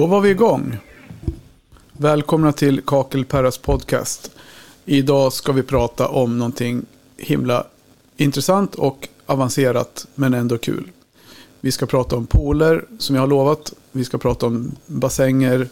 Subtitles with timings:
[0.00, 0.76] Då var vi igång.
[1.92, 4.30] Välkomna till Kakelperras podcast.
[4.84, 6.86] Idag ska vi prata om någonting
[7.16, 7.64] himla
[8.16, 10.90] intressant och avancerat men ändå kul.
[11.60, 13.72] Vi ska prata om pooler som jag har lovat.
[13.92, 15.68] Vi ska prata om bassänger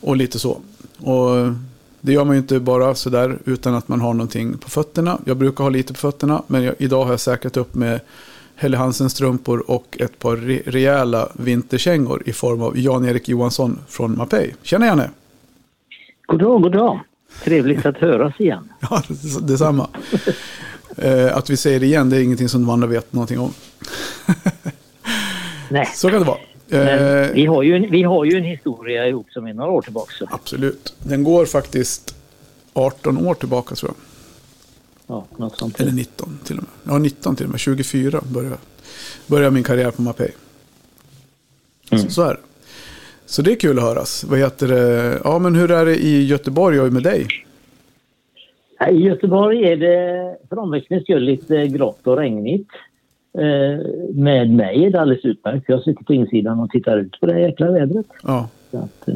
[0.00, 0.60] och lite så.
[0.98, 1.52] Och
[2.00, 5.18] det gör man ju inte bara sådär utan att man har någonting på fötterna.
[5.24, 8.00] Jag brukar ha lite på fötterna men jag, idag har jag säkrat upp med
[8.56, 14.16] Helle Hansen strumpor och ett par re rejäla vinterkängor i form av Jan-Erik Johansson från
[14.16, 14.54] Mapei.
[14.62, 15.10] Tjena Janne!
[16.26, 17.00] God dag, god dag!
[17.44, 18.68] Trevligt att höras igen.
[18.90, 19.02] Ja,
[19.42, 19.88] detsamma.
[20.96, 23.52] eh, att vi säger det igen, det är ingenting som de andra vet någonting om.
[25.70, 25.86] Nej.
[25.94, 26.38] Så kan det vara.
[26.66, 29.82] Men vi, har ju en, vi har ju en historia ihop som är några år
[29.82, 30.12] tillbaka.
[30.18, 30.28] Så.
[30.30, 30.94] Absolut.
[30.98, 32.14] Den går faktiskt
[32.72, 34.13] 18 år tillbaka tror jag.
[35.06, 35.80] Ja, något sånt.
[35.80, 36.94] Eller 19 till och med.
[36.94, 37.60] Ja, 19 till och med.
[37.60, 38.56] 24 började,
[39.26, 40.30] började min karriär på Mapei.
[41.90, 42.04] Mm.
[42.04, 42.40] Så, så är det.
[43.26, 44.24] Så det är kul att höras.
[44.24, 45.20] Vad heter det?
[45.24, 47.26] Ja, men hur är det i Göteborg och med dig?
[48.90, 52.68] I Göteborg är det för omväxlings skull lite grått och regnigt.
[54.14, 55.64] Med mig är det alldeles utmärkt.
[55.68, 58.06] Jag sitter på insidan och tittar ut på det jäkla vädret.
[58.22, 58.48] Ja.
[58.72, 59.08] Att,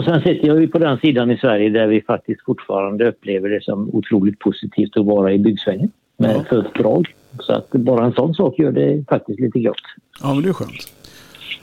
[0.00, 3.48] och sen sitter jag ju på den sidan i Sverige där vi faktiskt fortfarande upplever
[3.48, 6.64] det som otroligt positivt att vara i byggsvängen med ja.
[6.74, 7.14] drag.
[7.40, 9.82] Så att bara en sån sak gör det faktiskt lite gott.
[10.22, 10.92] Ja, men det är skönt.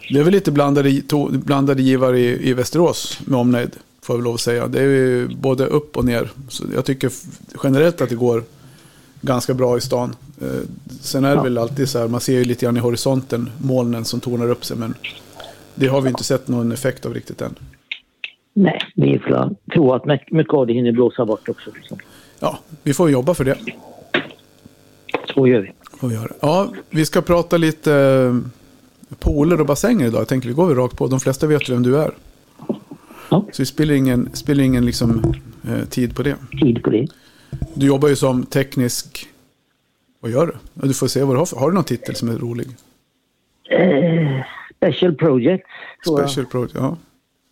[0.09, 3.71] Det är väl lite blandade, to, blandade givare i, i Västerås med omnejd,
[4.01, 4.67] får jag väl lov att säga.
[4.67, 6.29] Det är ju både upp och ner.
[6.49, 7.11] Så jag tycker
[7.63, 8.43] generellt att det går
[9.21, 10.15] ganska bra i stan.
[11.01, 11.43] Sen är det ja.
[11.43, 14.65] väl alltid så här, man ser ju lite grann i horisonten molnen som tornar upp
[14.65, 14.93] sig, men
[15.75, 17.55] det har vi inte sett någon effekt av riktigt än.
[18.59, 21.71] Nej, vi får tro att mycket av det hinner blåsa bort också.
[21.75, 21.97] Liksom.
[22.39, 23.57] Ja, vi får jobba för det.
[25.33, 25.71] Så gör vi.
[25.99, 26.31] Får vi göra.
[26.39, 28.35] Ja, vi ska prata lite eh,
[29.19, 30.21] pooler och bassänger idag.
[30.21, 31.07] Jag tänker vi går väl rakt på.
[31.07, 32.11] De flesta vet vem du är.
[33.29, 33.45] Ja.
[33.51, 35.33] Så vi spelar ingen, spelar ingen liksom,
[35.67, 36.35] eh, tid på det.
[36.61, 37.07] Tid på det.
[37.73, 39.27] Du jobbar ju som teknisk...
[40.19, 40.87] Vad gör du?
[40.87, 41.57] Du får se vad du har för.
[41.57, 42.67] Har du någon titel som är rolig?
[43.69, 44.43] Eh,
[44.75, 45.65] special Project.
[46.05, 46.97] Special Project, ja.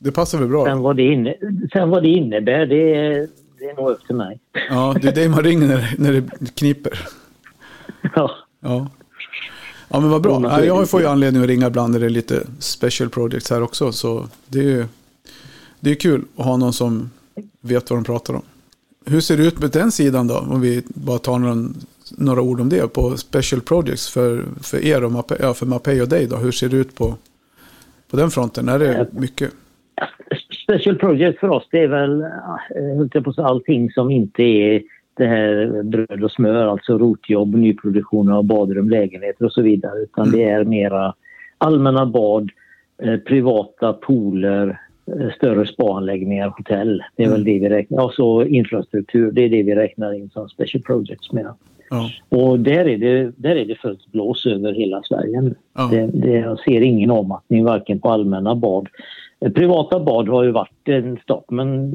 [0.06, 0.66] Det passar väl bra?
[0.66, 1.36] Sen vad det, inne,
[1.74, 3.28] sen vad det innebär, det
[3.60, 4.40] det är nog upp till mig.
[4.70, 7.08] Ja, det är dig man ringer när, när det kniper.
[8.16, 8.32] Ja.
[8.60, 8.88] Ja.
[9.88, 10.42] Ja, men vad bra.
[10.44, 13.62] Ja, jag får ju anledning att ringa ibland när det är lite special projects här
[13.62, 13.92] också.
[13.92, 14.86] Så det är ju
[15.80, 17.10] det är kul att ha någon som
[17.62, 18.42] vet vad de pratar om.
[19.06, 20.38] Hur ser det ut med den sidan då?
[20.38, 21.76] Om vi bara tar någon,
[22.18, 22.94] några ord om det.
[22.94, 26.36] På special projects för, för er och Mapei, ja, för Mapei och dig då.
[26.36, 27.16] Hur ser det ut på,
[28.10, 28.70] på den fronten?
[28.70, 29.52] Är det mycket?
[30.64, 32.26] Special project för oss det är väl,
[33.14, 34.82] jag på allting som inte är
[35.18, 40.00] det här bröd och smör, alltså rotjobb, nyproduktion av badrum, lägenheter och så vidare.
[40.00, 40.38] Utan mm.
[40.38, 41.14] det är mera
[41.58, 42.50] allmänna bad,
[43.04, 44.80] eh, privata pooler,
[45.20, 47.04] eh, större spaanläggningar, hotell.
[47.16, 47.38] Det är mm.
[47.38, 50.84] väl det vi räknar, och så infrastruktur, det är det vi räknar in som special
[50.84, 51.54] projects med.
[51.90, 52.10] Ja.
[52.30, 55.56] Och där är, det, där är det fullt blås över hela Sverige nu.
[55.76, 55.88] Ja.
[55.92, 58.88] Det, det, jag ser ingen avmattning varken på allmänna bad.
[59.50, 61.94] Privata bad har ju varit en stopp men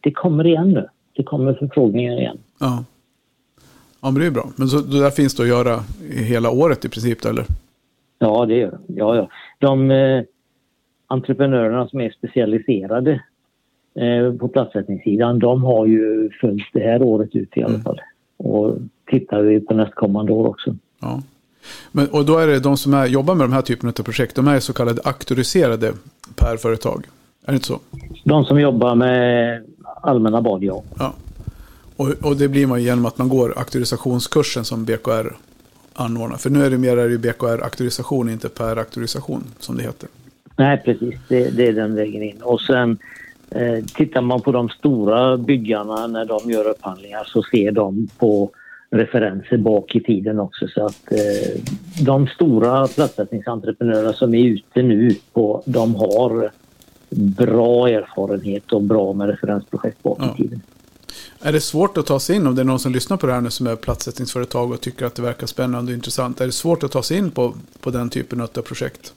[0.00, 0.86] det kommer igen nu.
[1.12, 2.38] Det kommer förfrågningar igen.
[2.60, 2.84] Ja.
[4.00, 4.48] Ja, men det är bra.
[4.56, 7.44] Men så det där finns det att göra hela året i princip, eller?
[8.18, 8.78] Ja, det gör.
[8.86, 9.28] Ja, ja.
[9.58, 10.22] De eh,
[11.06, 13.22] entreprenörerna som är specialiserade
[13.94, 17.82] eh, på platssättningssidan, de har ju följt det här året ut i alla mm.
[17.82, 18.00] fall.
[18.36, 18.76] Och
[19.06, 20.76] tittar vi på nästkommande år också.
[21.00, 21.22] Ja.
[21.92, 24.34] Men, och då är det de som är, jobbar med de här typen av projekt,
[24.34, 25.92] de är så kallade auktoriserade
[26.36, 27.06] per företag.
[27.46, 27.80] Är det inte så?
[28.24, 29.64] De som jobbar med
[30.02, 30.82] allmänna bad, ja.
[30.98, 31.12] ja.
[31.96, 35.36] Och, och det blir man genom att man går auktorisationskursen som BKR
[35.94, 36.36] anordnar.
[36.36, 40.08] För nu är det mer är det BKR-auktorisation, inte per-auktorisation som det heter.
[40.56, 41.14] Nej, precis.
[41.28, 42.42] Det, det är den vägen in.
[42.42, 42.98] Och sen
[43.50, 48.50] eh, tittar man på de stora byggarna när de gör upphandlingar så ser de på
[48.90, 50.68] referenser bak i tiden också.
[50.68, 51.60] Så att eh,
[52.04, 56.50] de stora platssättningsentreprenörerna som är ute nu på, de har
[57.10, 60.34] bra erfarenhet och bra med referensprojekt bak Ja.
[60.34, 60.62] i tiden.
[61.42, 63.32] Är det svårt att ta sig in om det är någon som lyssnar på det
[63.32, 66.40] här nu som är platssättningsföretag och tycker att det verkar spännande och intressant?
[66.40, 69.14] Är det svårt att ta sig in på, på den typen av projekt?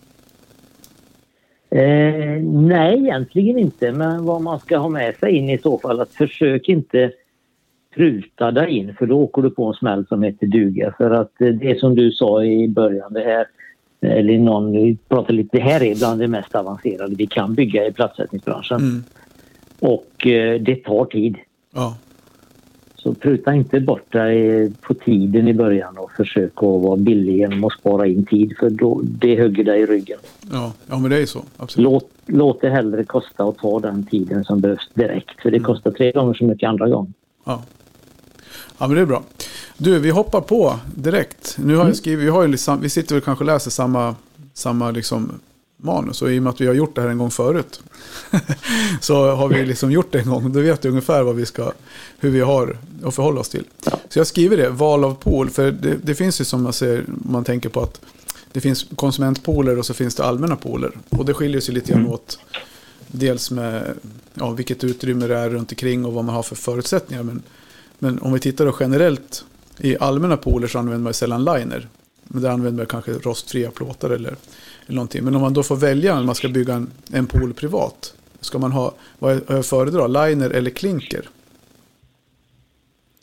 [1.69, 3.91] Eh, nej, egentligen inte.
[3.91, 7.11] Men vad man ska ha med sig in i så fall att försök inte
[7.93, 10.93] pruta dig in för då åker du på en smäll som heter duga.
[10.97, 13.47] För att eh, det som du sa i början, det här
[14.01, 17.87] eller någon, vi pratar lite, det här är bland det mest avancerade vi kan bygga
[17.87, 18.77] i platssättningsbranschen.
[18.77, 19.03] Mm.
[19.79, 21.37] Och eh, det tar tid.
[21.73, 21.97] Ja.
[22.95, 27.63] Så pruta inte bort dig på tiden i början och försök att vara billig genom
[27.63, 30.19] att spara in tid för då, det hugger dig i ryggen.
[30.51, 31.43] Ja, ja men det är så.
[31.57, 31.91] Absolut.
[31.91, 35.91] Låt, låt det hellre kosta att ta den tiden som behövs direkt för det kostar
[35.91, 37.13] tre gånger så mycket andra gånger.
[37.45, 37.63] Ja.
[38.81, 39.23] Ja, men det är bra.
[39.77, 41.55] Du, vi hoppar på direkt.
[41.57, 44.15] Nu har jag skrivit, vi, har liksom, vi sitter och kanske läser samma,
[44.53, 45.31] samma liksom
[45.77, 46.21] manus.
[46.21, 47.81] Och i och med att vi har gjort det här en gång förut.
[49.01, 50.53] så har vi liksom gjort det en gång.
[50.53, 51.71] Då vet du ungefär vad vi ska,
[52.19, 53.65] hur vi har att förhålla oss till.
[54.09, 55.49] Så jag skriver det, val av pool.
[55.49, 58.01] För det, det finns ju som man ser, man tänker på att
[58.51, 60.91] det finns konsumentpooler och så finns det allmänna pooler.
[61.09, 62.39] Och det skiljer sig lite grann åt.
[63.07, 63.93] Dels med
[64.33, 67.23] ja, vilket utrymme det är runt omkring och vad man har för förutsättningar.
[67.23, 67.43] Men,
[68.03, 69.45] men om vi tittar då generellt
[69.77, 71.87] i allmänna pooler så använder man sällan liner.
[72.23, 74.35] Men där använder man kanske rostfria plåtar eller,
[74.85, 75.23] eller någonting.
[75.23, 78.13] Men om man då får välja om man ska bygga en, en pool privat.
[78.39, 81.29] Ska man ha, vad jag föredrar, liner eller klinker?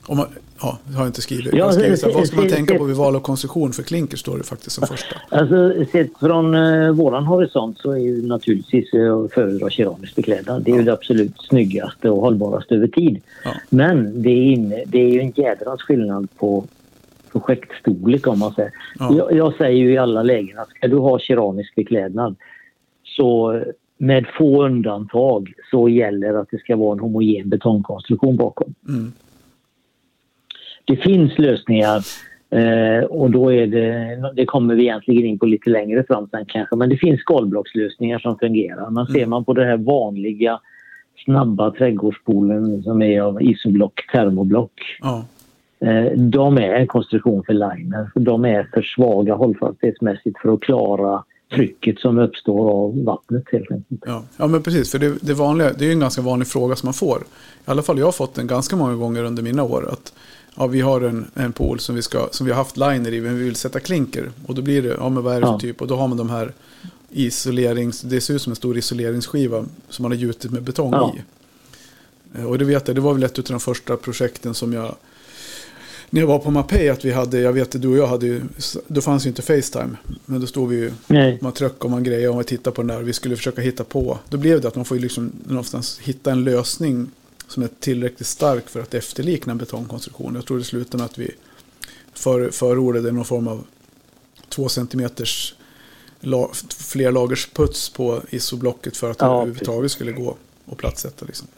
[0.09, 0.27] Om man,
[0.61, 1.47] ja, har jag inte skrivit.
[1.53, 4.17] Ja, jag skriver så vad ska man tänka på vid val av konstruktion för klinker
[4.17, 5.17] står det faktiskt som första.
[5.29, 10.63] Alltså sett från eh, våran horisont så är ju naturligtvis eh, föredra keramisk beklädnad.
[10.63, 13.21] Det är ju det absolut snyggaste och hållbaraste över tid.
[13.45, 13.51] Ja.
[13.71, 16.65] Men det är, inne, det är ju en jädrans skillnad på
[17.33, 18.73] projektstorlek om man säger.
[18.99, 19.15] Ja.
[19.17, 22.37] Jag, jag säger ju i alla lägen att ska du ha keramisk beklädnad
[23.05, 23.63] så eh,
[23.99, 28.75] med få undantag så gäller att det ska vara en homogen betongkonstruktion bakom.
[28.89, 29.13] Mm.
[30.89, 32.03] Det finns lösningar
[32.51, 36.45] eh, och då är det, det kommer vi egentligen in på lite längre fram sen
[36.49, 38.91] kanske, men det finns skalblockslösningar som fungerar.
[38.91, 40.61] Men ser man på det här vanliga
[41.25, 44.73] snabba trädgårdspoolen som är av isoblock, termoblock.
[45.01, 45.25] Ja.
[45.81, 48.11] Eh, de är konstruktion för liner.
[48.15, 51.25] De är för svaga hållfasthetsmässigt för att klara
[51.55, 54.01] trycket som uppstår av vattnet helt enkelt.
[54.07, 54.91] Ja, ja men precis.
[54.91, 57.19] För det, det, vanliga, det är ju en ganska vanlig fråga som man får.
[57.67, 59.89] I alla fall jag har fått den ganska många gånger under mina år.
[59.93, 60.13] Att
[60.57, 63.21] ja, vi har en, en pool som vi, ska, som vi har haft liner i,
[63.21, 64.31] men vi vill sätta klinker.
[64.47, 65.59] Och då blir det, ja men vad är det för Ja.
[65.61, 65.81] typ?
[65.81, 66.53] Och då har man de här
[67.11, 71.15] isolerings, det ser ut som en stor isoleringsskiva som man har gjutit med betong Ja.
[71.17, 72.39] i.
[72.39, 74.95] Eh, Och det vet jag, det var väl ett av de första projekten som jag
[76.11, 78.27] när jag var på Mapei att vi hade, jag vet att du och jag hade
[78.27, 78.43] ju,
[78.87, 79.97] då fanns ju inte Facetime.
[80.25, 81.39] Men då stod vi ju Nej.
[81.41, 83.61] man tryckte och man grejade och man tittade på den där och vi skulle försöka
[83.61, 84.19] hitta på.
[84.29, 87.11] Då blev det att man får ju liksom någonstans hitta en lösning
[87.49, 90.35] som är tillräckligt stark för att efterlikna en betongkonstruktion.
[90.35, 91.31] Jag tror det slutade med att vi
[92.15, 93.65] för, förordade någon form av
[94.49, 95.55] två centimeters
[96.21, 100.37] la, flerlagers puts på isoblocket för att det Ja, överhuvudtaget skulle gå
[100.73, 101.27] att platssätta.
[101.27, 101.49] Liksom.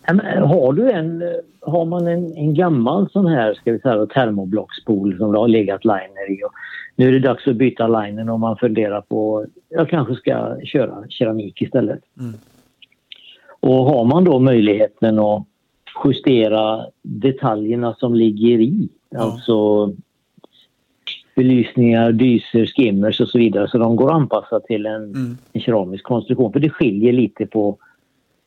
[0.46, 1.22] Har, du en,
[1.60, 5.84] har man en, en gammal sån här ska vi säga, termoblockspool som det har legat
[5.84, 6.52] liner i och
[6.96, 11.04] nu är det dags att byta linen och man funderar på jag kanske ska köra
[11.08, 12.00] keramik istället.
[12.20, 12.34] Mm.
[13.60, 15.44] Och har man då möjligheten att
[16.04, 19.20] justera detaljerna som ligger i, Ja.
[19.20, 19.90] alltså
[21.36, 25.36] belysningar, dyser, skimmers och så vidare så de går att anpassa till en, Mm.
[25.52, 26.52] en keramisk konstruktion.
[26.52, 27.78] För det skiljer lite på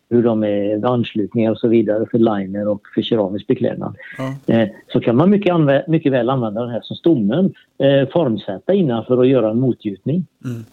[0.10, 3.96] hur de är anslutningar och så vidare för liner och för keramisk beklädnad.
[4.18, 4.54] Ja.
[4.54, 8.74] Eh, så kan man mycket, anvä- mycket väl använda den här som stommen, eh, formsätta
[8.74, 10.26] innanför och göra en motgjutning.
[10.46, 10.64] Mm.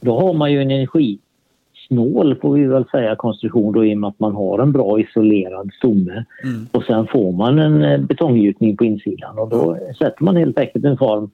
[0.00, 4.08] Då har man ju en energisnål, får vi väl säga, konstruktion då i och med
[4.08, 6.24] att man har en bra isolerad stomme.
[6.44, 6.66] Mm.
[6.72, 10.84] Och sen får man en eh, betonggjutning på insidan och då sätter man helt enkelt
[10.84, 11.30] en form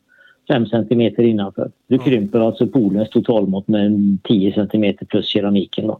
[0.48, 1.70] 5 cm innanför.
[1.86, 5.86] Du krymper alltså poolens totalmått med en 10 cm plus keramiken.
[5.86, 5.98] Då.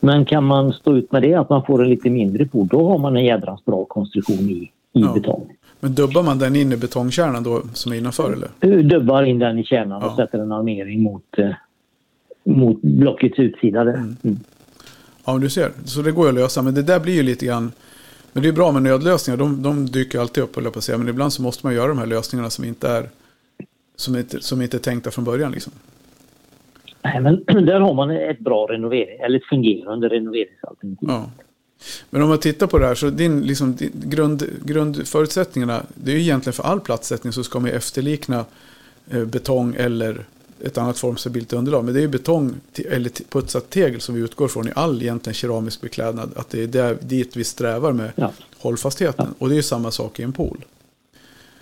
[0.00, 0.08] Mm.
[0.12, 0.16] Mm.
[0.18, 2.88] Men kan man stå ut med det, att man får en lite mindre pool, då
[2.88, 5.12] har man en jädrans bra konstruktion i, i Ja.
[5.12, 5.52] betong.
[5.80, 8.48] Men dubbar man den in i betongkärnan då som är innanför eller?
[8.60, 10.16] Du Dubbar in den i kärnan och Ja.
[10.16, 11.50] sätter en armering mot, eh,
[12.44, 13.84] mot blockets utsida.
[13.84, 13.94] Där.
[13.94, 14.16] Mm.
[15.24, 15.70] Ja, du ser.
[15.84, 16.62] Så det går att lösa.
[16.62, 17.72] Men det där blir ju lite grann...
[18.32, 19.38] Men det är bra med nödlösningar.
[19.38, 20.98] De, de dyker alltid upp, på att säga.
[20.98, 23.08] Men ibland så måste man göra de här lösningarna som inte är,
[23.96, 25.52] som inte, som inte är tänkta från början.
[25.52, 25.72] Liksom.
[27.06, 31.08] Nej, men där har man ett bra renovering, eller ett fungerande renoveringsalternativ.
[31.08, 31.30] Ja.
[32.10, 35.82] Men om man tittar på det här så din, liksom, din grund, grundförutsättningarna.
[35.94, 38.44] Det är ju egentligen för all platssättning så ska man ju efterlikna
[39.10, 40.24] eh, betong eller
[40.64, 41.84] ett annat formstabilt underlag.
[41.84, 42.54] Men det är ju betong
[42.90, 46.30] eller putsat tegel som vi utgår från i all egentligen keramisk beklädnad.
[46.36, 48.32] Att det är där, dit vi strävar med Ja.
[48.58, 49.34] hållfastheten.
[49.38, 50.64] Och det är ju samma sak i en pool.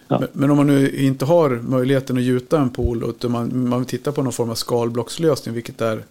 [0.08, 0.18] Ja.
[0.18, 3.84] Men, men om man nu inte har möjligheten att gjuta en pool utan man, man
[3.84, 6.02] tittar på någon form av skalblockslösning, vilket är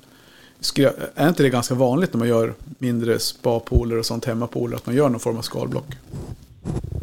[1.15, 4.95] är inte det ganska vanligt när man gör mindre spapooler och sånt hemmapooler att man
[4.95, 5.85] gör någon form av skalblock?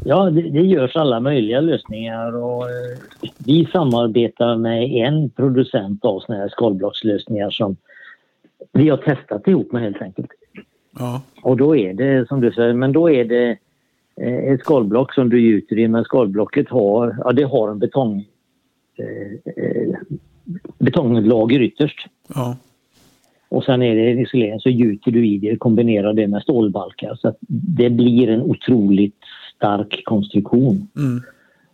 [0.05, 2.99] Ja, det, det görs alla möjliga lösningar och eh,
[3.39, 7.77] vi samarbetar med en producent av såna här skalblockslösningar som
[8.73, 10.31] vi har testat ihop med helt enkelt.
[10.99, 13.59] Ja, Och då är det som du säger, men då är det
[14.27, 18.27] ett skalblock som du gjuter i men skalblocket har, ja, det har en betong,
[18.99, 19.95] eh, eh,
[20.79, 22.07] betonglager ytterst.
[22.35, 22.57] Ja.
[23.49, 27.15] Och sen är det en isolering så gjuter du i det, kombinerar det med stålbalkar
[27.15, 27.37] så att
[27.77, 29.17] det blir en otroligt
[29.57, 30.89] stark konstruktion.
[30.97, 31.23] Mm.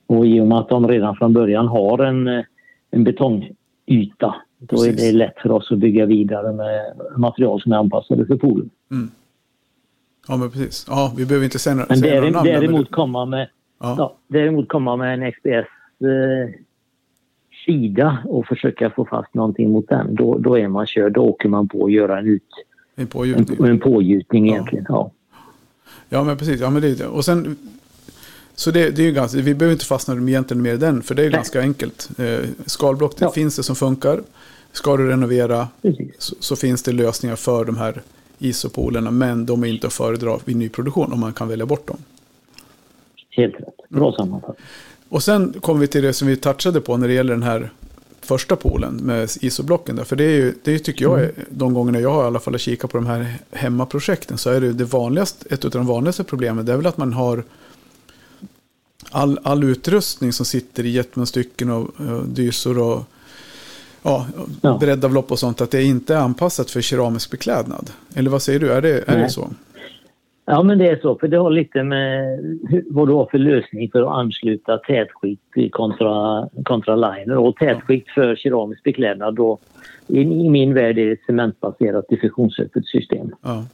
[0.06, 2.44] Och i och med att de redan från början har en, eh,
[2.90, 7.76] en betongyta då är det lätt för oss att bygga vidare med material som är
[7.76, 8.70] anpassade för poolen.
[8.90, 9.10] Mm.
[10.28, 10.86] Ja, men precis.
[10.88, 12.32] Ja, vi behöver inte säga, några- namn.
[12.32, 13.48] men däremot komma med
[13.80, 13.94] Ja.
[13.98, 15.46] Ja, däremot komma med en XPS
[16.04, 16.54] eh,
[17.66, 21.12] sida och försöka få fast någonting mot den, då, då är man körd.
[21.12, 22.42] Då åker man på att göra en, ut,
[22.96, 23.58] En pågjutning.
[23.60, 24.52] en, en pågjutning Ja.
[24.52, 24.86] egentligen.
[24.88, 25.10] Ja.
[26.08, 26.60] Ja, men precis.
[26.60, 27.56] Ja, men det, och sen,
[28.54, 31.14] så det, det är ju ganska, vi behöver inte fastna egentligen mer i den, för
[31.14, 31.32] det är Nej.
[31.32, 32.08] ganska enkelt.
[32.18, 33.30] Eh, skalblock, det Ja.
[33.32, 34.20] finns det som funkar.
[34.72, 35.68] Ska du renovera
[36.18, 38.02] så, så finns det lösningar för de här
[38.38, 41.98] isopolerna, men de är inte att föredra vid nyproduktion om man kan välja bort dem.
[43.30, 43.88] Helt rätt.
[43.88, 44.66] Bra sammanfattning.
[45.08, 47.70] Och sen kommer vi till det som vi touchade på när det gäller den här
[48.20, 49.96] första polen med isoblocken.
[49.96, 50.04] Där.
[50.04, 52.58] För det är ju, det tycker jag, är, de gångerna jag har i alla fall
[52.58, 56.66] kikat på de här hemmaprojekten, så är det, det vanligaste, ett av de vanligaste problemen,
[56.66, 57.44] det är väl att man har
[59.10, 63.04] all, all utrustning som sitter i jättemånga stycken och, och dysor och
[64.06, 64.26] ja,
[64.62, 64.78] Ja.
[64.80, 67.90] breddavlopp och sånt, att det inte är anpassat för keramisk beklädnad.
[68.14, 69.48] Eller vad säger du, är det, är det så?
[70.44, 71.14] Ja, men det är så.
[71.18, 72.38] För det har lite med
[72.86, 77.36] vad du har för lösning för att ansluta tätskikt kontra, kontra liner.
[77.36, 79.58] Och tätskikt för keramisk beklädnad då,
[80.06, 83.30] i, i min värld är det ett cementbaserat diffusionsöppet system.
[83.42, 83.64] Ja,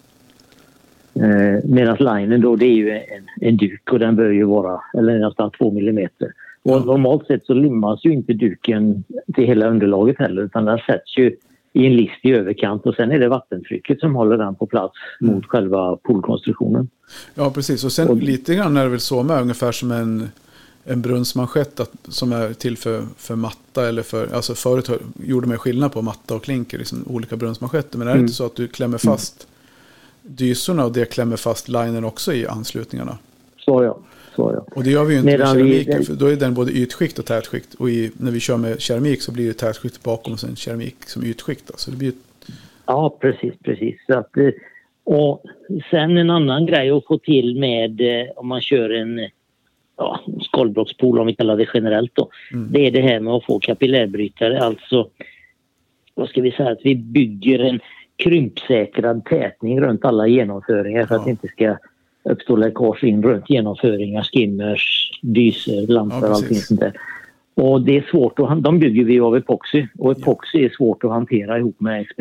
[1.15, 4.81] Eh, Medan linen då det är ju en, en duk och den bör ju vara
[4.99, 6.33] eller nästan två millimeter.
[6.65, 9.05] Och normalt sett så limmas ju inte duken
[9.35, 11.37] till hela underlaget heller utan den sätts ju
[11.73, 14.95] i en list i överkant och sen är det vattentrycket som håller den på plats
[15.21, 15.35] Mm.
[15.35, 16.89] mot själva poolkonstruktionen.
[17.35, 17.85] Ja, precis.
[17.85, 20.29] Och sen Och- lite grann är det väl så med, ungefär som en,
[20.85, 24.91] en brunnsmanschett att, som är till för, för matta eller för, alltså förut
[25.25, 27.99] gjorde man skillnad på matta och klinker, liksom olika brunnsmanschetter.
[27.99, 28.25] Men är det Mm.
[28.25, 29.47] inte så att du klämmer fast
[30.23, 33.19] dysorna och det klämmer fast linen också i anslutningarna?
[33.59, 33.99] Så ja,
[34.37, 34.67] så ja.
[34.77, 36.73] Och det gör vi ju inte Medan med vi- keramiken, för då är den både
[36.73, 37.75] ytskikt och tätskikt.
[37.75, 40.97] Och i, när vi kör med keramik så blir det tätskikt bakom och sen keramik
[41.07, 41.71] som ytskikt.
[41.81, 42.13] Så det blir
[42.87, 43.97] Ja, precis, precis.
[44.07, 44.49] Så att, eh,
[45.05, 45.43] och
[45.91, 49.29] sen en annan grej att få till med eh, om man kör en
[49.97, 52.29] ja, skalbrockspool om vi kallar det generellt då.
[52.53, 52.69] Mm.
[52.73, 55.09] Det är det här med att få kapillärbrytare, alltså
[56.15, 57.81] vad ska vi säga att vi bygger en
[58.17, 61.25] krympsäkrad tätning runt alla genomföringar för att Ja.
[61.25, 61.77] det inte ska
[62.25, 66.93] uppstå läckage in runt genomföringar, skimmers, dyser, lampor Ja, allting sånt där.
[67.55, 71.11] Och det är svårt att, de bygger vi av epoxy och epoxy är svårt att
[71.11, 72.21] hantera ihop med XPS.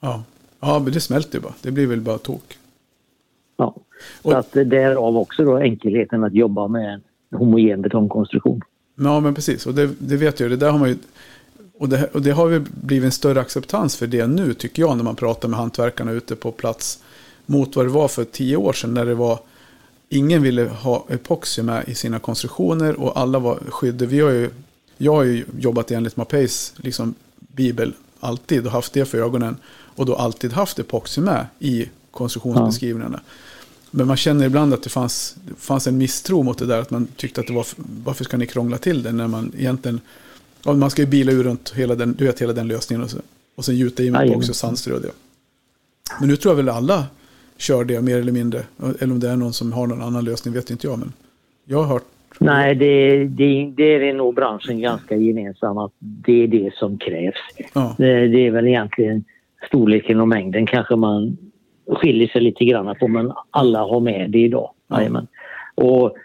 [0.00, 0.22] ja.
[0.60, 1.54] ja, men det smälter ju bara.
[1.62, 2.56] Det blir väl bara tok.
[3.56, 3.74] Ja.
[4.22, 8.60] Och- Så att därav också då enkelheten att jobba med en homogen betongkonstruktion.
[8.98, 9.66] Ja, men precis.
[9.66, 10.50] Och det, det vet jag.
[10.50, 10.96] Det där har man ju...
[11.78, 14.96] Och det, och det har ju blivit en större acceptans för det nu, tycker jag,
[14.96, 17.02] när man pratar med hantverkarna ute på plats.
[17.46, 19.38] Mot vad det var för tio år sedan, när det var...
[20.12, 24.06] Ingen ville ha epoxy med i sina konstruktioner och alla var skyddade.
[24.06, 24.50] Vi har ju,
[24.98, 29.56] jag har ju jobbat enligt Mapeis liksom, bibel alltid och haft det för ögonen.
[29.96, 33.20] Och då alltid haft epoxy med i konstruktionsbeskrivningarna.
[33.90, 36.80] Men man känner ibland att det fanns, det fanns en misstro mot det där.
[36.80, 37.66] Att man tyckte att det var,
[38.04, 40.00] varför ska ni krångla till det när man egentligen,
[40.62, 43.10] ja, man ska ju bila ur runt hela den, du vet hela den lösningen och,
[43.10, 43.18] så,
[43.54, 45.12] och sen gjuta i med epoxy och sandströ och det.
[46.20, 47.06] Men nu tror jag väl alla
[47.60, 48.60] kör det mer eller mindre.
[49.00, 50.98] Eller om det är någon som har någon annan lösning vet inte jag.
[50.98, 51.12] Men
[51.64, 52.04] jag har hört,
[52.38, 57.34] Nej, det, det, det är nog branschen ganska gemensam att det är det som krävs.
[57.74, 59.24] ja, Det, det är väl egentligen
[59.66, 61.36] storleken och mängden kanske man
[61.86, 64.70] skiljer sig lite grann på men alla har med det idag.
[64.88, 65.22] Ja.
[65.74, 66.16] Och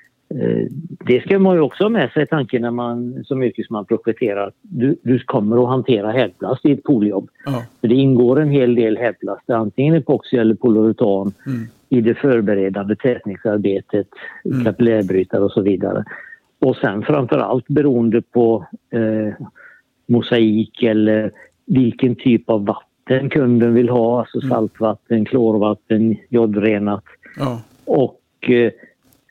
[1.05, 4.51] det ska man ju också ha med sig i tanken när man som yrkesman projekterar.
[4.61, 7.29] Du, du kommer att hantera härdplast i ett pooljobb.
[7.45, 12.15] ja, För det ingår en hel del härdplast, antingen epoxy eller polyuretan mm, i det
[12.15, 14.07] förberedande tätningsarbetet,
[14.45, 14.63] Mm.
[14.65, 16.03] kapillärbrytare och så vidare.
[16.59, 19.33] Och sen framför allt beroende på eh,
[20.07, 21.31] mosaik eller
[21.65, 24.49] vilken typ av vatten kunden vill ha, alltså Mm.
[24.49, 27.03] saltvatten, klorvatten, jodrenat
[27.37, 28.71] ja, och eh,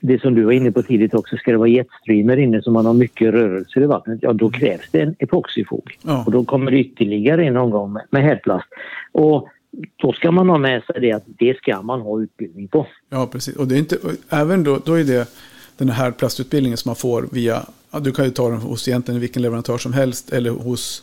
[0.07, 2.87] det som du var inne på tidigt också, ska det vara jetstreamer inne så man
[2.87, 5.99] har mycket rörelse i vattnet, ja då krävs det en epoxyfog.
[6.03, 8.69] ja, Och då kommer det ytterligare en omgång med, med härdplast.
[9.13, 9.49] Och
[9.97, 12.87] då ska man ha med sig det att det ska man ha utbildning på.
[13.11, 13.57] ja, precis.
[13.57, 13.97] Och det är inte,
[14.31, 15.29] även då, då är det
[15.77, 17.67] den här plastutbildningen som man får via,
[18.01, 21.03] du kan ju ta den hos egentligen vilken leverantör som helst eller hos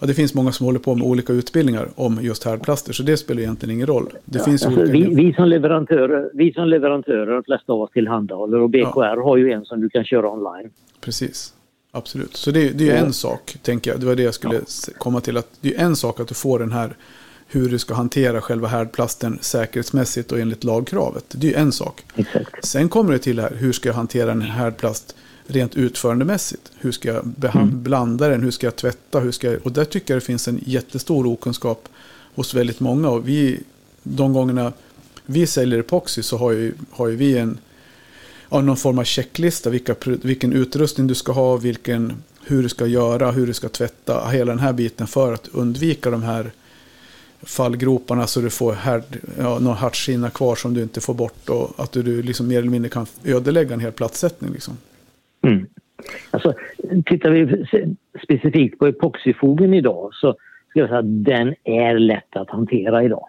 [0.00, 3.16] Ja, det finns många som håller på med olika utbildningar om just härdplaster, så det
[3.16, 4.08] spelar egentligen ingen roll.
[4.24, 7.90] Det Ja, finns alltså, vi, vi, som leverantörer, vi som leverantörer, de flesta av oss
[7.90, 10.70] tillhandahåller och BKR har ju en som du kan köra online.
[11.00, 11.52] Precis.
[11.92, 12.36] Absolut.
[12.36, 13.04] Så det, det är Ja.
[13.06, 14.00] en sak, tänker jag.
[14.00, 14.60] Det var det jag skulle
[14.98, 15.36] komma till.
[15.36, 16.96] att Det är en sak att du får den här
[17.48, 21.24] hur du ska hantera själva härdplasten säkerhetsmässigt och enligt lagkravet.
[21.28, 22.02] Det är ju en sak.
[22.16, 22.64] Exakt.
[22.64, 26.72] Sen kommer det till här, hur ska jag hantera en härdplast rent utförandemässigt?
[26.78, 28.42] Hur ska jag behand- blanda den?
[28.42, 29.20] Hur ska jag tvätta?
[29.20, 29.66] Hur ska jag...
[29.66, 31.88] Och där tycker jag det finns en jättestor okunskap
[32.34, 33.08] hos väldigt många.
[33.10, 33.60] Och vi,
[34.02, 34.72] de gångerna
[35.26, 37.58] vi säljer epoxy så har ju, har ju vi en,
[38.50, 39.70] ja, någon form av checklista.
[39.70, 42.12] Vilka, vilken utrustning du ska ha, vilken,
[42.44, 44.28] hur du ska göra, hur du ska tvätta.
[44.28, 46.52] Hela den här biten för att undvika de här
[47.42, 51.48] fallgroparna så du får härd, ja, någon hartskinna kvar som du inte får bort.
[51.48, 54.52] Och att du, du liksom mer eller mindre kan ödelägga en hel platssättning.
[54.52, 54.76] Liksom.
[55.46, 55.66] Mm.
[56.30, 56.54] Alltså,
[57.06, 57.66] tittar vi
[58.24, 60.34] specifikt på epoxyfogen idag så
[60.70, 63.28] ska jag säga att den är lätt att hantera idag.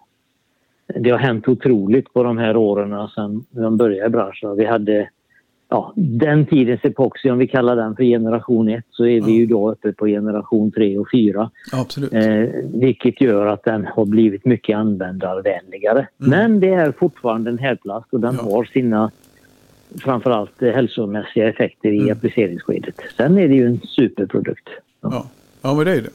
[0.99, 4.55] Det har hänt otroligt på de här åren sedan de började i branschen.
[4.57, 5.09] Vi hade
[5.69, 9.45] ja, den tidens epoxy, om vi kallar den för generation 1, så är vi ju
[9.45, 11.49] då uppe på generation 3 och 4.
[11.71, 12.13] Ja, absolut.
[12.13, 12.43] Eh,
[12.73, 16.07] vilket gör att den har blivit mycket användarvänligare.
[16.17, 18.45] Men det är fortfarande en härdplast och den Mm.
[18.49, 18.55] Ja.
[18.55, 19.11] har sina
[20.03, 22.11] framförallt eh, hälsomässiga effekter i Mm.
[22.17, 22.95] appliceringsskedet.
[23.17, 24.67] Sen är det ju en superprodukt.
[25.01, 25.27] Ja,
[25.61, 26.09] ja men det är det.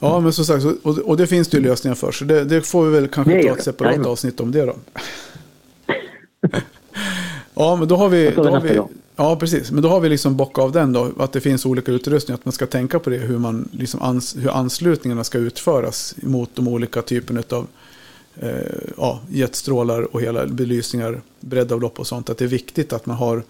[0.00, 2.12] Ja, men som sagt, och, och det finns det ju lösningar för.
[2.12, 4.10] Så det, det får vi väl kanske Det ta ett separat Jajamän.
[4.10, 4.74] avsnitt om det då.
[7.54, 8.32] Ja, men då har vi...
[8.36, 8.80] Då har vi
[9.16, 9.70] ja, precis.
[9.70, 11.10] Men då har vi liksom bockat av den då.
[11.18, 12.38] Att det finns olika utrustningar.
[12.38, 13.16] Att man ska tänka på det.
[13.16, 17.66] Hur, man, liksom ans, hur anslutningarna ska utföras mot de olika typerna av
[18.96, 22.30] ja, jetstrålar och hela belysningar, breddavlopp och sånt.
[22.30, 23.42] Att det är viktigt att man har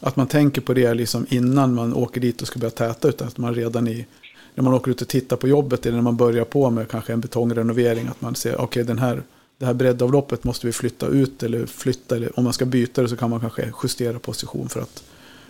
[0.00, 3.08] att man tänker på det liksom innan man åker dit och ska börja täta.
[3.08, 4.06] Utan att man redan i,
[4.54, 7.12] när man åker ut och tittar på jobbet eller när man börjar på med kanske
[7.12, 8.06] en betongrenovering.
[8.06, 9.22] Att man ser, okej den här,
[9.58, 12.16] det här breddavloppet måste vi flytta ut eller flytta.
[12.16, 15.04] Eller om man ska byta det så kan man kanske justera position för att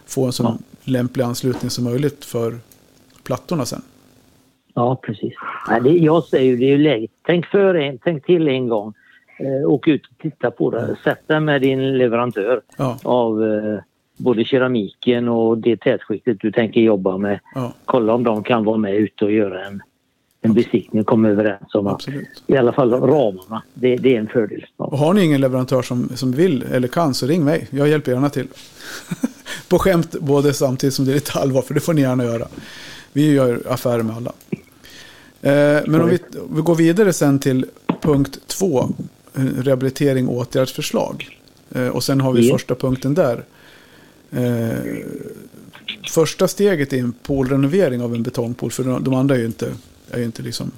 [0.07, 0.59] få en så Ja.
[0.85, 2.59] lämplig anslutning som möjligt för
[3.23, 3.83] plattorna sen.
[4.75, 5.35] Ja, precis.
[5.69, 7.07] Nej, det, jag säger ju, det är ju läge.
[7.27, 8.95] Tänk, för en, tänk till en gång.
[9.39, 10.97] Eh, åk ut och titta på det.
[11.05, 13.79] Sätt dig med din leverantör Ja, av eh,
[14.17, 17.41] både keramiken och det tätskiktet du tänker jobba med.
[17.55, 19.83] ja Kolla om de kan vara med ute och göra en,
[20.43, 22.09] en besiktning komma överens om att
[22.47, 23.63] i alla fall ramarna.
[23.75, 24.65] Det, det är en fördel.
[24.77, 24.85] Ja.
[24.85, 27.69] Och har ni ingen leverantör som, som vill eller kan så ring mig.
[27.71, 28.49] Jag hjälper gärna till.
[29.71, 32.47] på skämt både samtidigt som det är lite allvar för det får ni gärna göra.
[33.15, 34.33] Vi gör affärer med alla.
[35.43, 36.19] Eh, men om vi,
[36.55, 37.67] vi går vidare sen till
[38.03, 38.81] punkt två.
[39.35, 41.39] eh, Rehabilitering och åtgärdsförslag.
[41.75, 42.55] Eh, och sen har vi Ja.
[42.55, 43.45] första punkten där.
[46.11, 48.71] Första steget är en poolrenovering av en betongpool.
[48.71, 49.73] För de, andra är ju inte,
[50.11, 50.71] är ju inte liksom...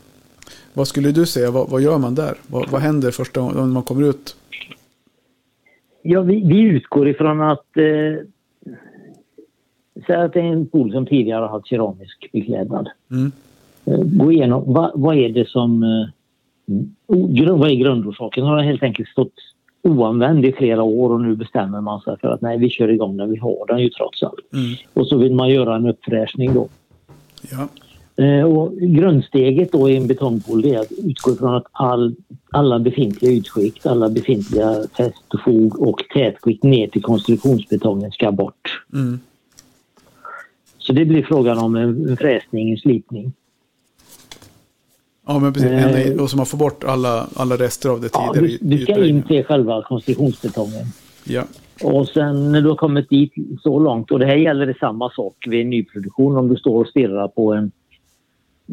[0.74, 1.50] Vad skulle du säga?
[1.50, 2.34] Vad, vad gör man där?
[2.46, 4.36] Vad, vad händer första gången man kommer ut?
[6.02, 8.26] Ja, vi, vi utgår ifrån att eh,
[10.06, 12.88] säg att det är en pool som tidigare har haft keramisk beklädnad.
[13.10, 13.32] Mm.
[13.84, 15.82] Eh, gå igenom vad, vad är det som...
[15.82, 16.08] Eh,
[17.56, 18.44] vad är grundorsaken?
[18.44, 19.32] Har den helt enkelt stått
[19.82, 23.16] oanvänd i flera år och nu bestämmer man sig för att nej, vi kör igång
[23.16, 23.30] den.
[23.30, 24.52] Vi har den ju trots allt.
[24.52, 24.76] Mm.
[24.92, 26.68] Och så vill man göra en uppfräschning då.
[27.50, 27.68] Ja.
[28.24, 32.14] Eh, och grundsteget då i en betongpool är att utgå ifrån att all,
[32.50, 38.82] alla befintliga ytskikt, alla befintliga fäst och fog och tätskikt ner till konstruktionsbetongen ska bort.
[38.92, 39.20] Mm.
[40.86, 43.32] Så det blir frågan om en, en fräsning, en slipning.
[45.26, 45.70] ja, men precis.
[45.70, 46.22] Eh.
[46.22, 48.58] Och så man får bort alla, alla rester av det Ja, tidigare.
[48.60, 50.86] du, du ska in till själva konstruktionsbetongen.
[51.24, 51.44] Ja.
[51.82, 55.10] Och sen när du har kommit dit så långt, och det här gäller det samma
[55.10, 57.70] sak vid nyproduktion om du står och stirrar på en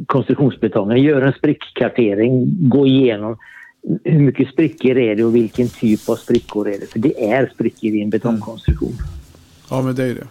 [0.05, 0.97] konstruktionsbetong.
[0.97, 3.37] Gör en sprickkartering, gå igenom
[4.03, 6.91] hur mycket sprickor är det och vilken typ av sprickor är det?
[6.91, 8.93] För det är sprickor i en betongkonstruktion.
[9.69, 10.27] ja, men det är det.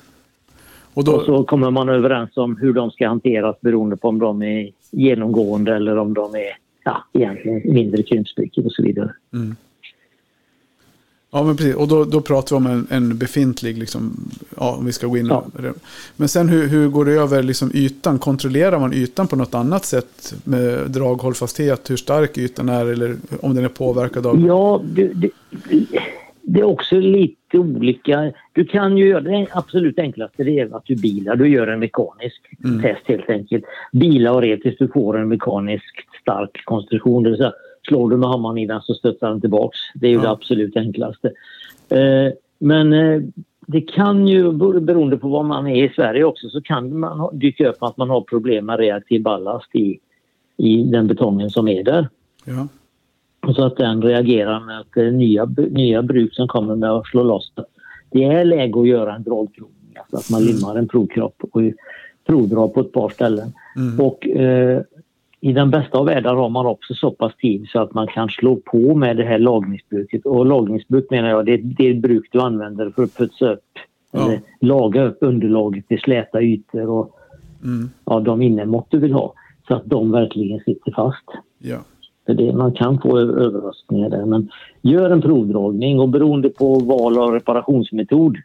[0.94, 4.18] Och då, Och så kommer man överens om hur de ska hanteras beroende på om
[4.18, 9.14] de är genomgående eller om de är ja, egentligen mindre krympsprickor och så vidare.
[9.32, 9.56] mm.
[11.34, 11.74] Ja, men precis.
[11.74, 15.16] Och då, då pratar vi om en, en befintlig, liksom, ja, om vi ska gå
[15.16, 15.44] in och...
[16.16, 18.18] Men sen hur, hur går det över liksom ytan?
[18.18, 21.90] Kontrollerar man ytan på något annat sätt med draghållfasthet?
[21.90, 24.46] Hur stark ytan är eller om den är påverkad av...
[24.46, 25.30] Ja, det, det,
[26.42, 28.32] det är också lite olika.
[28.52, 31.36] Du kan ju göra det absolut enklaste det är att du bilar.
[31.36, 32.82] Du gör en mekanisk Mm.
[32.82, 33.64] test helt enkelt.
[33.92, 37.22] Bila och rev tills du får en mekaniskt stark konstruktion.
[37.22, 37.52] Det vill säga,
[37.88, 39.78] slår du med hammaren i den så stötsar den tillbaks.
[39.94, 40.22] Det är ju Ja.
[40.22, 41.32] det absolut enklaste.
[41.88, 43.22] Eh, men eh,
[43.66, 47.68] det kan ju, beroende på var man är i Sverige också, så kan man dyka
[47.68, 49.98] upp att man har problem med reaktiv ballast i,
[50.56, 52.08] i den betongen som är där.
[52.44, 52.68] Ja.
[53.46, 56.90] Och så att den reagerar med att det är nya, nya bruk som kommer med
[56.90, 57.52] att slå loss.
[58.10, 61.60] Det är läge att göra en dragprovning, alltså att man limmar en provkropp och
[62.26, 63.52] provdrar på ett par ställen.
[63.76, 64.00] Mm.
[64.00, 64.82] Och eh,
[65.40, 68.28] i den bästa av världar har man också så pass tid så att man kan
[68.28, 70.26] slå på med det här lagningsbruket.
[70.26, 73.64] Och lagningsbruk menar jag, det är det bruk du använder för att putsa upp
[74.14, 74.24] Ja.
[74.24, 77.18] eller laga upp underlaget till släta ytor och
[77.64, 77.90] Mm.
[78.04, 79.34] ja, de innemått du vill ha.
[79.68, 81.24] Så att de verkligen sitter fast.
[81.58, 81.78] Ja.
[82.32, 84.24] För det, man kan få överraskningar där.
[84.24, 84.48] Men
[84.82, 88.36] gör en provdragning och beroende på val av reparationsmetod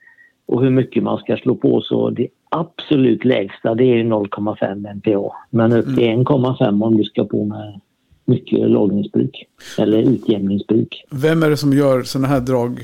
[0.45, 5.31] och hur mycket man ska slå på så det absolut lägsta det är 0,5 MPa.
[5.49, 7.79] Men upp till 1,5 om du ska på med
[8.25, 9.45] mycket lagningsbruk
[9.79, 11.05] eller utjämningsbruk.
[11.11, 12.79] Vem är det som gör sådana här drag,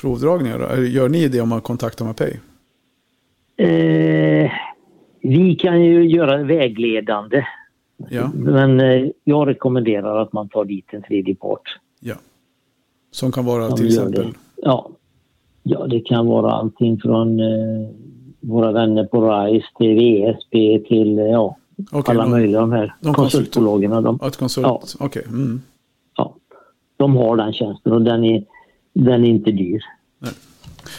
[0.00, 0.58] provdragningar?
[0.58, 0.82] Då?
[0.82, 2.40] Gör ni det om man kontaktar Mapei?
[3.56, 4.50] Eh,
[5.20, 7.44] vi kan ju göra vägledande
[8.10, 8.30] Ja.
[8.34, 11.62] men eh, jag rekommenderar att man tar dit en tredje part.
[12.00, 12.14] ja.
[13.10, 14.24] Som kan vara som till exempel.
[14.24, 14.32] Det.
[14.56, 14.90] Ja.
[15.62, 17.88] ja, det kan vara allting från eh,
[18.40, 21.56] våra vänner på RISE till VSB till eh, ja,
[21.92, 23.90] Okej, alla någon- möjliga de här någon konsultbolagen.
[24.02, 24.66] De, ett konsult.
[24.66, 24.82] Ja.
[25.00, 25.22] Okej.
[25.28, 25.62] Mm.
[26.16, 26.34] ja,
[26.96, 28.44] de har den tjänsten och den är,
[28.92, 29.80] den är inte dyr.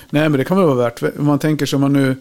[0.09, 1.03] Nej, men det kan väl vara värt.
[1.19, 2.15] Om man tänker sig om man nu...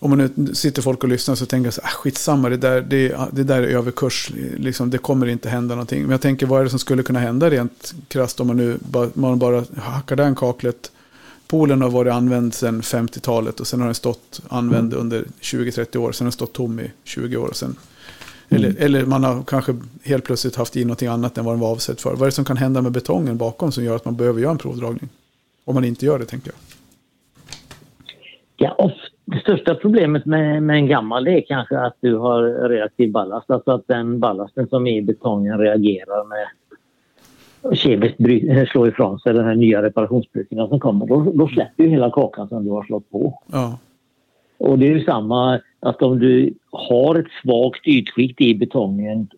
[0.00, 2.56] Om man nu sitter folk och lyssnar så tänker jag så här, ah, skitsamma, det
[2.56, 4.30] där, det, det där är överkurs.
[4.56, 6.02] Liksom, det kommer inte hända någonting.
[6.02, 8.78] Men jag tänker, vad är det som skulle kunna hända rent krasst om man nu
[8.80, 10.92] bara, man bara hackar den kaklet.
[11.46, 16.12] Poolen har varit använd sedan 50-talet och sen har den stått använd under 20-30 år.
[16.12, 17.48] Sen har den stått tom i 20 år.
[17.48, 17.76] Och sen,
[18.48, 21.70] eller, eller man har kanske helt plötsligt haft i någonting annat än vad den var
[21.70, 22.10] avsedd för.
[22.10, 24.50] Vad är det som kan hända med betongen bakom som gör att man behöver göra
[24.50, 25.08] en provdragning?
[25.64, 26.56] Om man inte gör det, tänker jag.
[28.56, 28.92] Ja,
[29.48, 33.50] största problemet med, med en gammal är kanske att du har reaktiv ballast.
[33.50, 36.46] Alltså att den ballasten som är i betongen reagerar med
[37.78, 41.06] kemiskt bry- slå ifrån sig den här nya reparationsbruken som kommer.
[41.06, 43.42] Då, då släpper ju hela kakan som du har slått på.
[43.52, 43.78] Ja,
[44.58, 49.28] Och det är ju samma att om du har ett svagt ytskikt i betongen,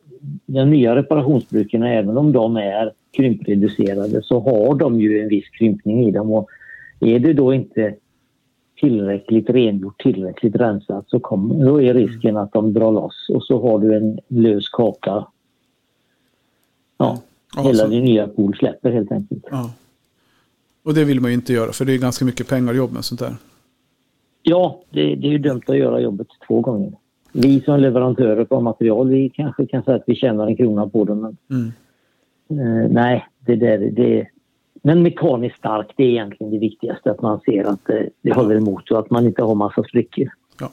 [0.46, 6.08] de nya reparationsbruken, även om de är krympreducerade så har de ju en viss krympning
[6.08, 6.32] i dem.
[6.32, 6.48] Och
[7.00, 7.94] är det då inte
[8.80, 13.62] tillräckligt rengjort, tillräckligt rensat så kommer, då är risken att de drar loss och så
[13.62, 15.24] har du en lös kaka.
[16.98, 17.18] Ja,
[17.56, 19.44] Ja, hela så- din nya pool släpper helt enkelt.
[19.50, 19.70] ja.
[20.82, 22.92] Och det vill man ju inte göra, för det är ganska mycket pengar och jobb
[22.92, 23.34] med sånt där.
[24.42, 26.92] Ja, det, det är ju dumt att göra jobbet två gånger.
[27.32, 31.04] Vi som leverantörer på material, vi kanske kan säga att vi tjänar en krona på
[31.04, 31.72] det, men Mm.
[32.50, 34.26] eh, nej, det där, det...
[34.82, 38.56] Men mekaniskt stark, det är egentligen det viktigaste, att man ser att eh, det håller
[38.56, 40.28] emot och att man inte har massa sprickor.
[40.60, 40.68] Ja.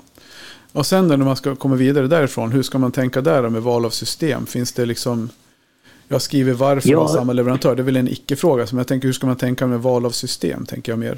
[0.73, 3.86] Och sen när man ska komma vidare därifrån, hur ska man tänka där med val
[3.86, 4.45] av system?
[4.45, 5.29] Finns det liksom...
[6.07, 7.07] Jag skriver varför Ja.
[7.07, 7.75] samma leverantör.
[7.75, 8.65] Det är väl en icke-fråga.
[8.71, 10.65] Men jag tänker hur ska man tänka med val av system?
[10.65, 11.17] Tänker jag mer.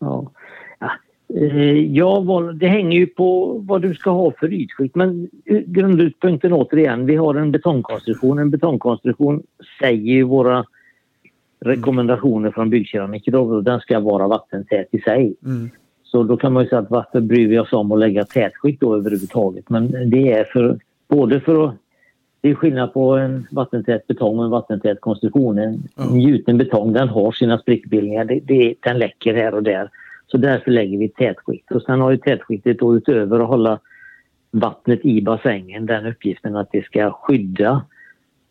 [0.00, 0.30] Ja.
[0.78, 0.90] Ja,
[1.40, 2.20] eh, ja,
[2.60, 4.94] det hänger ju på vad du ska ha för ytskikt.
[4.94, 8.38] Men eh, grundutgångspunkten återigen, vi har en betongkonstruktion.
[8.38, 9.42] En betongkonstruktion
[9.80, 10.64] säger ju våra
[11.64, 13.32] rekommendationer från byggkeramiker.
[13.32, 15.34] då, Den ska vara vattentät i sig.
[15.44, 15.70] Mm.
[16.02, 18.80] Så då kan man ju säga att varför bryr vi oss om att lägga tätskikt
[18.80, 19.70] då överhuvudtaget?
[19.70, 21.74] Men det är för, både för att
[22.40, 25.58] det är skillnad på en vattentät betong och en vattentät konstruktion.
[25.58, 28.24] En gjuten betong den har sina sprickbildningar.
[28.24, 29.90] Det, det, den läcker här och där.
[30.26, 31.72] Så därför lägger vi tätskikt.
[31.72, 33.78] Och sen har ju tätskiktet då utöver att hålla
[34.50, 37.84] vattnet i bassängen den uppgiften att det ska skydda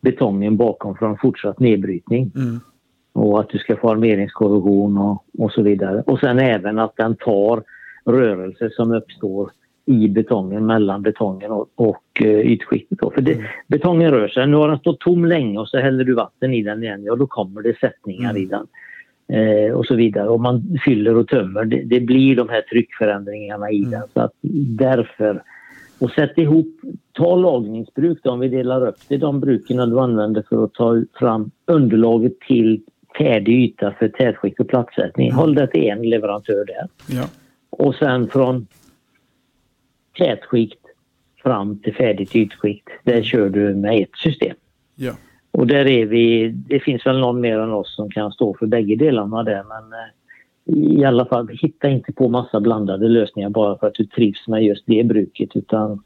[0.02, 2.60] betongen bakom från fortsatt nedbrytning Mm.
[3.14, 6.04] Och att du ska få armeringskorrosion och, och så vidare.
[6.06, 7.64] Och sen även att den tar
[8.06, 9.52] rörelser som uppstår
[9.86, 13.00] i betongen, mellan betongen och, och uh, ytskiktet.
[13.00, 13.12] Då.
[13.12, 14.48] För det, betongen rör sig.
[14.48, 17.04] Nu har den stått tom länge och så häller du vatten i den igen.
[17.04, 18.44] Ja, då kommer det sättningar Mm.
[18.44, 18.68] i den.
[19.28, 20.30] Eh, och så vidare.
[20.30, 21.66] Och man fyller och tömmer.
[21.66, 23.92] Det, det blir de här tryckförändringarna i Mm.
[23.92, 24.02] den.
[24.14, 24.34] Så att
[24.78, 25.44] därför
[26.00, 26.68] och sätt ihop,
[27.12, 31.04] ta lagningsbruk då, om vi delar upp det, de bruken du använder för att ta
[31.20, 32.82] fram underlaget till
[33.18, 35.28] färdig yta för tätskikt och plattsättning.
[35.28, 35.40] Mm.
[35.40, 36.88] Håll det till en leverantör där.
[37.18, 37.26] Ja.
[37.70, 38.68] Och sen från
[40.18, 40.80] tätskikt
[41.44, 44.56] fram till färdigt ytskikt, där kör du med ett system.
[44.96, 45.14] Ja.
[45.52, 48.66] Och där är vi, det finns väl någon mer än oss som kan stå för
[48.66, 50.10] bägge delarna där men eh,
[50.66, 54.64] i alla fall hitta inte på massa blandade lösningar bara för att du trivs med
[54.64, 56.04] just det bruket utan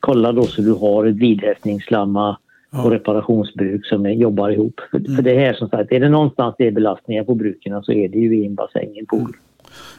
[0.00, 2.38] kolla då så du har ett vidhäftningsslamma
[2.82, 4.80] och reparationsbruk som jobbar ihop.
[4.90, 7.92] För, för det här som sagt, är det någonstans det är belastningar på bruken så
[7.92, 9.36] är det ju i en bassäng, en pool.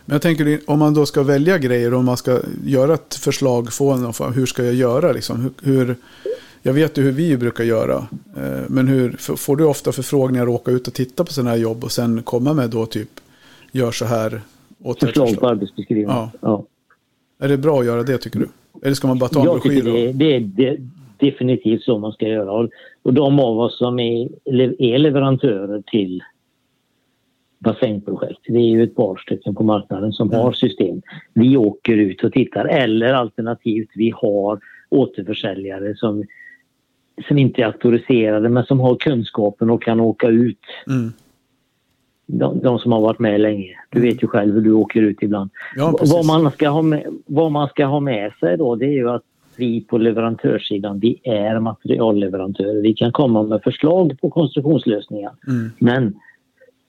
[0.06, 3.74] Men jag tänker om man då ska välja grejer om man ska göra ett förslag,
[3.74, 5.54] få en, hur ska jag göra liksom?
[5.64, 5.96] Hur,
[6.62, 7.96] jag vet ju hur vi brukar göra.
[8.38, 11.58] Eh, men hur, får du ofta förfrågningar att åka ut och titta på sådana här
[11.58, 13.10] jobb och sen komma med då typ,
[13.72, 14.42] gör så här.
[15.00, 16.08] Förslag på arbetsbeskrivning.
[16.08, 16.32] Ja.
[16.42, 16.66] ja.
[17.40, 18.48] Är det bra att göra det tycker du?
[18.84, 19.84] Eller ska man bara ta en broschyr?
[19.84, 20.78] Det, det, det,
[21.26, 22.70] definitivt så man ska göra.
[23.04, 24.30] Och de av oss som är,
[24.80, 26.24] är leverantörer till
[27.60, 28.40] bassängprojekt.
[28.48, 30.40] Det är ju ett par stycken på marknaden som mm.
[30.40, 31.02] har system.
[31.34, 34.60] Vi åker ut och tittar eller alternativt vi har
[34.90, 36.24] återförsäljare som,
[37.28, 40.66] som inte är auktoriserade men som har kunskapen och kan åka ut.
[40.88, 41.12] Mm.
[42.28, 43.78] De, de, som har varit med länge.
[43.90, 45.50] Du vet ju själv hur du åker ut ibland.
[45.76, 48.92] Ja, vad, man ska ha med, vad man ska ha med sig då det är
[48.92, 49.24] ju att
[49.58, 52.82] vi på leverantörssidan, vi är materialleverantörer.
[52.82, 55.32] Vi kan komma med förslag på konstruktionslösningar.
[55.48, 55.72] Mm.
[55.80, 56.14] Men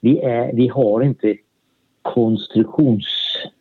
[0.01, 1.37] vi, är, vi har inte
[2.03, 3.07] konstruktions...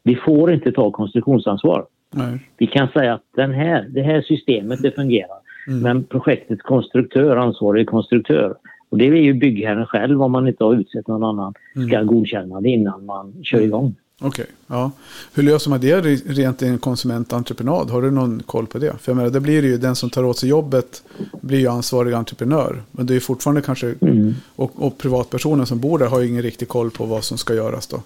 [0.04, 1.86] Vi får inte ta konstruktionsansvar.
[2.14, 2.40] Nej.
[2.58, 5.38] Vi kan säga att den här, det här systemet det fungerar.
[5.68, 5.80] Mm.
[5.80, 8.56] Men projektets konstruktör, ansvarig konstruktör,
[8.90, 12.08] och det är ju byggherren själv om man inte har utsett någon annan, ska mm.
[12.08, 13.96] godkänna det innan man kör igång.
[14.22, 14.92] Okej, okay, ja.
[15.36, 17.90] Hur löser man det rent i en konsumententreprenad?
[17.90, 19.02] Har du någon koll på det?
[19.02, 21.04] För jag menar, det blir ju den som tar åt sig jobbet
[21.42, 22.82] blir ju ansvarig entreprenör.
[22.92, 24.34] Men det är fortfarande kanske, mm.
[24.56, 27.54] och, och privatpersonen som bor där har ju ingen riktig koll på vad som ska
[27.54, 27.98] göras då.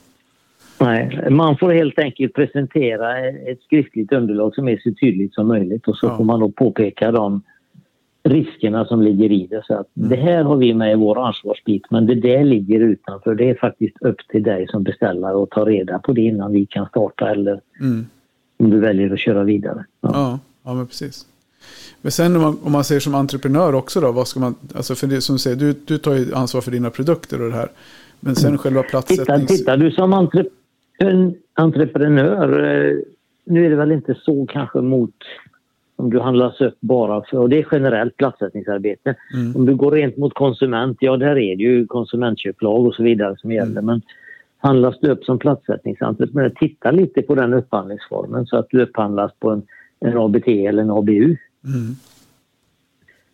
[0.81, 5.87] Nej, man får helt enkelt presentera ett skriftligt underlag som är så tydligt som möjligt
[5.87, 6.17] och så ja.
[6.17, 7.41] får man då påpeka de
[8.23, 9.63] riskerna som ligger i det.
[9.65, 10.09] Så att mm.
[10.09, 13.35] Det här har vi med i vår ansvarsbit men det där ligger utanför.
[13.35, 16.65] Det är faktiskt upp till dig som beställare att ta reda på det innan vi
[16.65, 18.05] kan starta eller mm.
[18.57, 19.85] om du väljer att köra vidare.
[20.01, 21.25] Ja, ja, ja men precis.
[22.01, 24.95] Men sen om man, om man säger som entreprenör också då, vad ska man, alltså
[24.95, 27.55] för det som du säger, du, du tar ju ansvar för dina produkter och det
[27.55, 27.69] här.
[28.19, 28.57] Men sen mm.
[28.57, 29.47] själva platssättnings...
[29.47, 30.45] Titta, titta, du som entre,
[31.53, 32.97] entreprenör, eh,
[33.45, 35.15] nu är det väl inte så kanske mot
[35.99, 39.15] om du handlas upp bara för, och det är generellt platssättningsarbete.
[39.33, 39.55] Mm.
[39.55, 43.35] Om du går rent mot konsument, ja där är det ju konsumentköplag och så vidare
[43.37, 43.71] som gäller.
[43.71, 43.85] Mm.
[43.85, 44.01] Men
[44.57, 49.49] handlas du upp som platssättningsentreprenör, titta lite på den upphandlingsformen så att du upphandlas på
[49.49, 49.61] en,
[49.99, 51.35] en ABT eller en ABU.
[51.65, 51.95] Mm.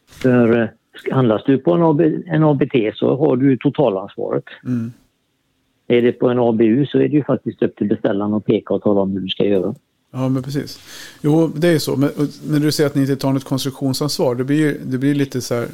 [0.07, 0.67] För eh,
[1.11, 4.45] handlas du på en, AB, en ABT så har du totalansvaret.
[4.65, 4.91] Mm.
[5.87, 8.73] Är det på en ABU så är det ju faktiskt upp till beställaren att peka
[8.73, 9.75] och tala om hur du ska göra.
[10.15, 10.79] Ja, men precis.
[11.21, 11.95] Jo, det är så.
[11.95, 12.09] Men
[12.49, 15.55] när du säger att ni inte tar något konstruktionsansvar, det blir, det blir lite så
[15.55, 15.67] här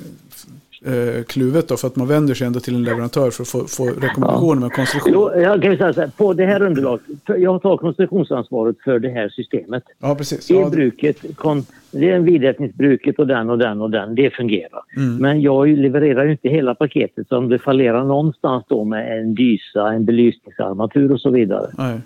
[0.86, 3.68] eh, kluvet då, för att man vänder sig ändå till en leverantör för att få,
[3.68, 4.68] få rekommendationer ja.
[4.68, 5.14] med konstruktion.
[5.14, 9.10] Jo, jag kan säga så här, på det här underlaget, jag tar konstruktionsansvaret för det
[9.10, 9.84] här systemet.
[10.00, 10.48] Ja, precis.
[10.48, 10.70] Det, ja.
[10.70, 14.82] bruket, kon, det är vidräkningsbruket och den och den och den, det fungerar.
[14.98, 15.18] Mm.
[15.18, 19.36] Men jag levererar ju inte hela paketet, så om det fallerar någonstans då med en
[19.36, 21.68] dysa, en belysningsarmatur och så vidare.
[21.78, 22.00] Nej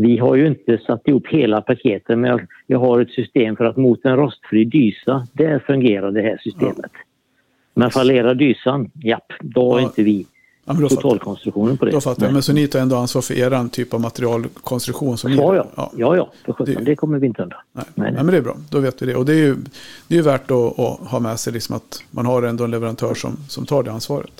[0.00, 3.76] vi har ju inte satt ihop hela paketet men jag, har ett system för att
[3.76, 6.90] mot en rostfri dysa, där fungerar det här systemet.
[6.92, 7.00] Ja.
[7.74, 9.86] Men fallerar dysan, japp, då har ja.
[9.86, 10.26] inte vi
[10.64, 11.90] ja, totalkonstruktionen på det.
[11.90, 12.32] Då fattar jag.
[12.32, 15.18] Men så ni tar ändå ansvar för er typ av materialkonstruktion?
[15.18, 15.92] Som ja, ja, ja.
[15.96, 17.58] ja, ja det, det kommer vi inte undan.
[17.72, 17.84] Nej.
[17.94, 18.24] Nej, nej.
[18.24, 19.14] men det är bra, då vet vi det.
[19.14, 19.56] Och det är ju,
[20.08, 22.70] det är ju värt att, att ha med sig liksom att man har ändå en
[22.70, 24.32] leverantör som, som tar det ansvaret.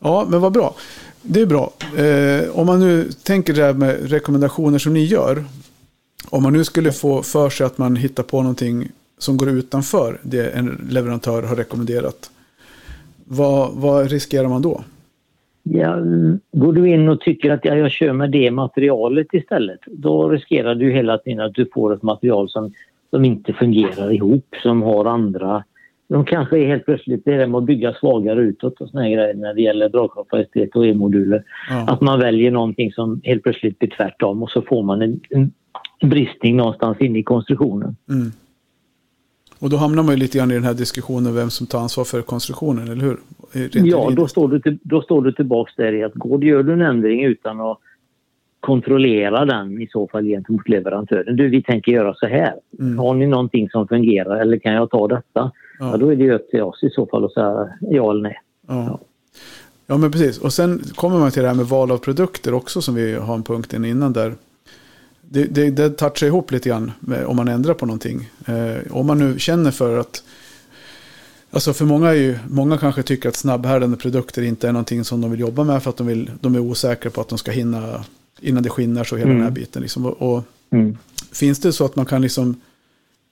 [0.00, 0.74] Ja, men vad bra.
[1.22, 1.72] Det är bra.
[1.96, 5.44] Eh, om man nu tänker det här med rekommendationer som ni gör.
[6.30, 10.18] Om man nu skulle få för sig att man hittar på någonting som går utanför
[10.22, 12.30] det en leverantör har rekommenderat.
[13.24, 14.80] Vad, vad riskerar man då?
[15.62, 15.96] Ja,
[16.52, 20.74] går du in och tycker att ja, jag kör med det materialet istället, då riskerar
[20.74, 22.72] du hela tiden att du får ett material som,
[23.10, 25.64] som inte fungerar ihop, som har andra
[26.08, 29.34] de kanske är helt plötsligt det där med att bygga svagare utåt och såna grejer
[29.34, 31.44] när det gäller dragkapacitet och e-moduler.
[31.70, 31.84] Ja.
[31.88, 35.52] Att man väljer någonting som helt plötsligt blir tvärtom och så får man en, en
[36.10, 37.96] bristning någonstans inne i konstruktionen.
[38.10, 38.32] Mm.
[39.58, 42.04] Och då hamnar man ju lite grann i den här diskussionen vem som tar ansvar
[42.04, 43.16] för konstruktionen, eller hur?
[43.52, 46.62] Rent ja, då står, du till, då står du tillbaks där i att går, gör
[46.62, 47.78] du en ändring utan att
[48.60, 51.36] kontrollera den i så fall gentemot leverantören.
[51.36, 52.54] Du, vi tänker göra så här.
[52.80, 52.98] Mm.
[52.98, 55.52] Har ni någonting som fungerar eller kan jag ta detta?
[55.78, 55.90] Ja.
[55.90, 58.40] ja då är det upp till oss i så fall att säga ja eller nej.
[58.68, 58.84] Ja.
[58.86, 59.00] ja.
[59.86, 59.96] ja.
[59.96, 60.38] men precis.
[60.38, 63.34] Och sen kommer man till det här med val av produkter också som vi har
[63.34, 64.32] en punkt innan där.
[65.30, 68.30] Det, det, det touchar ihop lite grann med, om man ändrar på någonting.
[68.46, 70.22] Eh, om man nu känner för att
[71.50, 75.20] Alltså för många, är ju, många kanske tycker att snabbhärdande produkter inte är någonting som
[75.20, 77.50] de vill jobba med för att de, vill, de är osäkra på att de ska
[77.50, 78.04] hinna
[78.40, 79.36] innan det skinnar så hela mm.
[79.36, 79.60] den här mm.
[79.60, 79.82] biten.
[79.82, 80.06] Liksom.
[80.06, 80.96] Och, och mm.
[81.32, 82.56] Finns det så att man kan liksom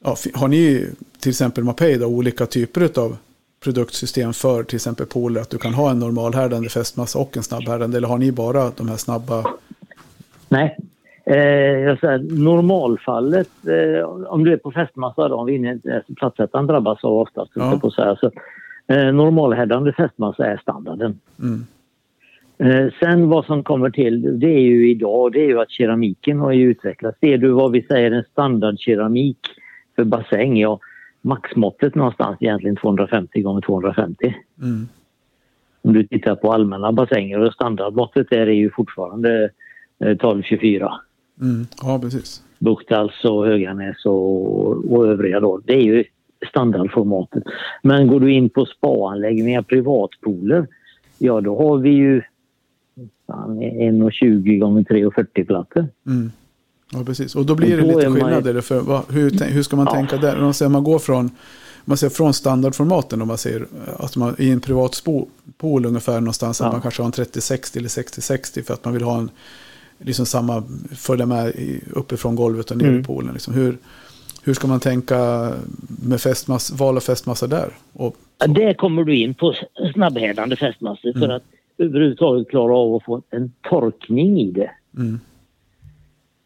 [0.04, 0.88] ja, har ni
[1.20, 3.16] till exempel Mapei då, olika typer av
[3.64, 5.40] produktsystem för till exempel pooler?
[5.40, 8.88] Att du kan ha en normalhärdande fästmassa och en snabbhärdande eller har ni bara de
[8.88, 9.44] här snabba?
[10.48, 10.76] Nej,
[11.24, 16.14] eh, säger, normalfallet eh, om du är på fästmassa då, om vi är inne, alltså,
[16.14, 17.52] platsättaren drabbas av oftast.
[17.54, 17.78] Ja.
[17.78, 18.30] På så här, så,
[18.94, 21.20] eh, normalhärdande fästmassa är standarden.
[21.40, 21.66] Mm.
[22.58, 26.38] Eh, sen vad som kommer till, det är ju idag, det är ju att keramiken
[26.38, 27.18] har ju utvecklats.
[27.20, 29.38] Ser du vad vi säger en standardkeramik
[29.96, 30.80] för bassäng, ja
[31.26, 34.34] maxmåttet någonstans egentligen 250 gånger 250.
[34.62, 34.88] Mm.
[35.82, 39.50] Om du tittar på allmänna bassänger och standardmåttet där är ju fortfarande
[39.98, 40.84] 1224.
[40.84, 41.66] Eh, mm.
[41.82, 42.42] Ja, precis.
[42.58, 45.60] Buktalls och Höganäs och, och övriga då.
[45.64, 46.04] Det är ju
[46.48, 47.42] standardformatet.
[47.82, 50.66] Men går du in på spaanläggningar, privatpooler,
[51.18, 52.22] ja då har vi ju
[52.96, 55.88] 1,20 gånger 3,40 plattor.
[56.06, 56.32] Mm.
[56.92, 57.36] Ja, precis.
[57.36, 58.54] Och då blir det lite skillnad.
[58.54, 58.62] Man...
[58.62, 59.92] För, vad, hur, hur ska man ja.
[59.92, 60.42] tänka där?
[60.42, 61.30] Om man, man går från,
[61.84, 65.02] man ser från standardformaten om man ser att man i en privat
[65.58, 66.66] pool ungefär någonstans ja.
[66.66, 69.30] att man kanske har en 30-60 eller 60-60 för att man vill ha en
[69.98, 70.62] liksom samma,
[70.94, 71.52] följa med
[71.90, 73.00] uppifrån golvet och ner mm.
[73.00, 73.32] i poolen.
[73.32, 73.54] Liksom.
[73.54, 73.76] Hur,
[74.42, 75.52] hur ska man tänka
[76.02, 77.68] med fästmass, val av fästmassa där?
[77.92, 79.54] Och, ja, där kommer du in på
[79.94, 81.20] snabbhärdande fästmassor mm.
[81.20, 81.42] för att
[81.78, 84.70] överhuvudtaget klara av att få en torkning i det.
[84.98, 85.20] Mm.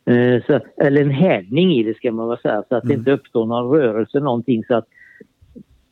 [0.04, 2.88] Eh, så, eller en härdning i det ska man väl säga så att mm.
[2.88, 4.86] det inte uppstår någon rörelse någonting så att,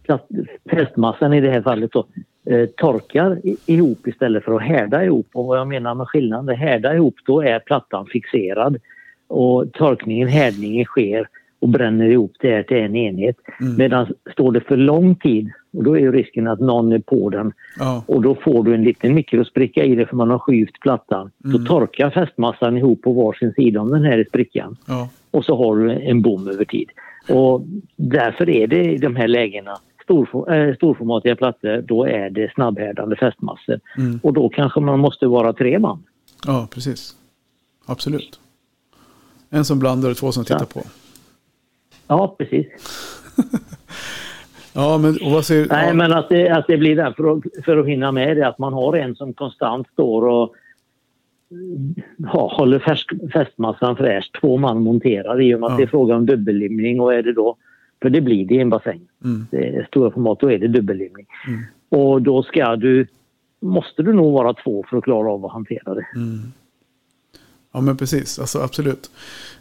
[0.07, 0.29] så att
[0.70, 2.07] fästmassan i det här fallet då,
[2.51, 5.27] eh, torkar ihop istället för att härda ihop.
[5.33, 8.79] Och vad jag menar med skillnaden, härda ihop då är plattan fixerad
[9.27, 11.29] och torkningen, härdningen sker
[11.61, 13.37] och bränner ihop det här till en enhet.
[13.61, 13.77] Mm.
[13.77, 17.31] Medan står det för lång tid, och då är ju risken att någon är på
[17.31, 18.04] den ja.
[18.07, 21.31] och då får du en liten mikrospricka i det för man har skyvt plattan.
[21.44, 21.57] Mm.
[21.57, 24.76] Då torkar fästmassan ihop på varsin sida om den här sprickan.
[24.87, 25.09] Ja.
[25.31, 26.90] Och så har du en bom över tid.
[27.28, 27.62] Och
[27.96, 33.81] därför är det i de här lägena äh, storformatiga plattor, då är det snabbhärdande fästmassor.
[33.98, 34.20] Mm.
[34.22, 36.02] Och då kanske man måste vara tre man.
[36.46, 37.14] Ja, precis.
[37.87, 38.40] Absolut.
[39.50, 40.81] En som blandar och två som tittar ja.
[40.81, 40.88] på.
[42.07, 42.66] Ja, precis.
[44.79, 45.95] ja, men vad säger Nej, ja.
[45.95, 48.59] men att det, att det blir där för att, för att hinna med det, att
[48.59, 50.55] man har en som konstant står och
[52.17, 55.73] ja, håller färsk, fästmassan fräsch, två man monterar i och med ja.
[55.73, 57.57] att det är fråga om dubbellimning och är det då,
[58.03, 59.01] för det blir det i en bassäng.
[59.25, 59.47] Mm.
[59.51, 61.27] Det är stora format, då är det dubbellimning.
[61.47, 61.61] Mm.
[61.88, 63.07] Och då ska du,
[63.61, 66.07] måste du nog vara två för att klara av att hantera det.
[66.14, 66.53] Mm.
[67.72, 69.11] Ja men precis, alltså absolut.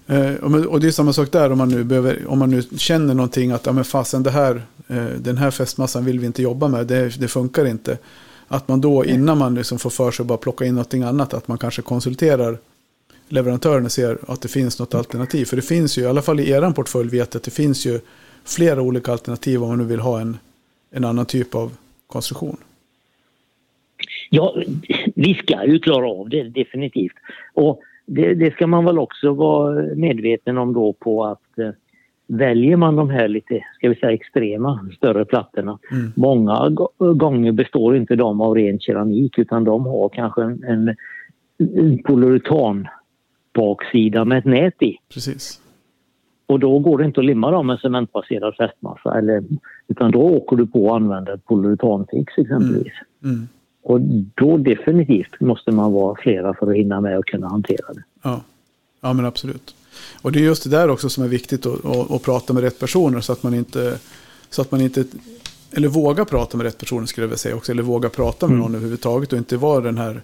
[0.07, 0.33] Eh,
[0.65, 3.51] och det är samma sak där om man nu, behöver, om man nu känner någonting
[3.51, 6.87] att ja, men fasen det här, eh, den här fästmassan vill vi inte jobba med,
[6.87, 7.97] det, det funkar inte.
[8.47, 11.33] Att man då innan man liksom får för sig att bara plocka in någonting annat,
[11.33, 12.57] att man kanske konsulterar
[13.29, 15.45] leverantören och ser att det finns något alternativ.
[15.45, 17.99] För det finns ju, i alla fall i er portfölj vet att det finns ju
[18.45, 20.37] flera olika alternativ om man nu vill ha en,
[20.91, 21.71] en annan typ av
[22.07, 22.57] konstruktion.
[24.29, 24.55] Ja,
[25.15, 27.13] vi ska ju klara av det definitivt.
[27.53, 31.69] Och det, det, ska man väl också vara medveten om då på att eh,
[32.27, 35.79] väljer man de här lite, ska vi säga extrema, större plattorna.
[35.91, 36.11] Mm.
[36.15, 40.95] Många gånger består inte de av ren keramik utan de har kanske en, en,
[41.57, 42.87] en polyuretan
[43.53, 44.97] baksida med ett nät i.
[45.13, 45.61] Precis.
[46.45, 49.43] Och då går det inte att limma dem med cementbaserad fästmassa eller,
[49.87, 52.93] utan då åker du på att använda ett polyuretanfix exempelvis.
[53.23, 53.35] Mm.
[53.35, 53.47] Mm.
[53.87, 54.01] Och
[54.35, 58.03] då definitivt måste man vara flera för att hinna med och kunna hantera det.
[58.21, 58.41] Ja,
[59.01, 59.75] ja men absolut.
[60.21, 62.63] Och det är just det där också som är viktigt att, att, att prata med
[62.63, 63.99] rätt personer så att man inte,
[64.49, 65.05] så att man inte
[65.71, 67.71] eller våga prata med rätt personer skulle jag vilja säga också.
[67.71, 68.61] Eller våga prata med mm.
[68.63, 70.21] någon överhuvudtaget och inte vara den här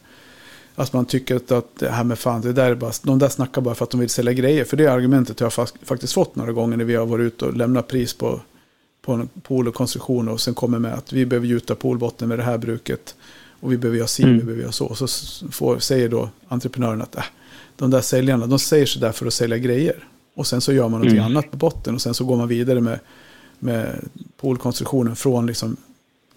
[0.76, 3.30] att man tycker att, att det här med fan, det där är bara, de där
[3.30, 4.66] snackar bara för att de vill sälja grejer.
[4.66, 7.54] För det argumentet har jag faktiskt fått några gånger när vi har varit ute och
[7.58, 8.40] lämnat pris på,
[9.02, 12.44] på pool och konstruktion och sen kommer med att vi behöver gjuta poolbotten med det
[12.44, 13.16] här bruket.
[13.64, 14.38] Och vi behöver göra si, mm.
[14.38, 14.86] vi behöver göra så.
[14.86, 15.08] Och så
[15.52, 17.24] får, säger då entreprenören att äh,
[17.76, 20.08] de där säljarna, de säger så där för att sälja grejer.
[20.36, 21.26] Och sen så gör man någonting mm.
[21.26, 23.00] annat på botten och sen så går man vidare med,
[23.60, 25.76] med poolkonstruktionen från liksom,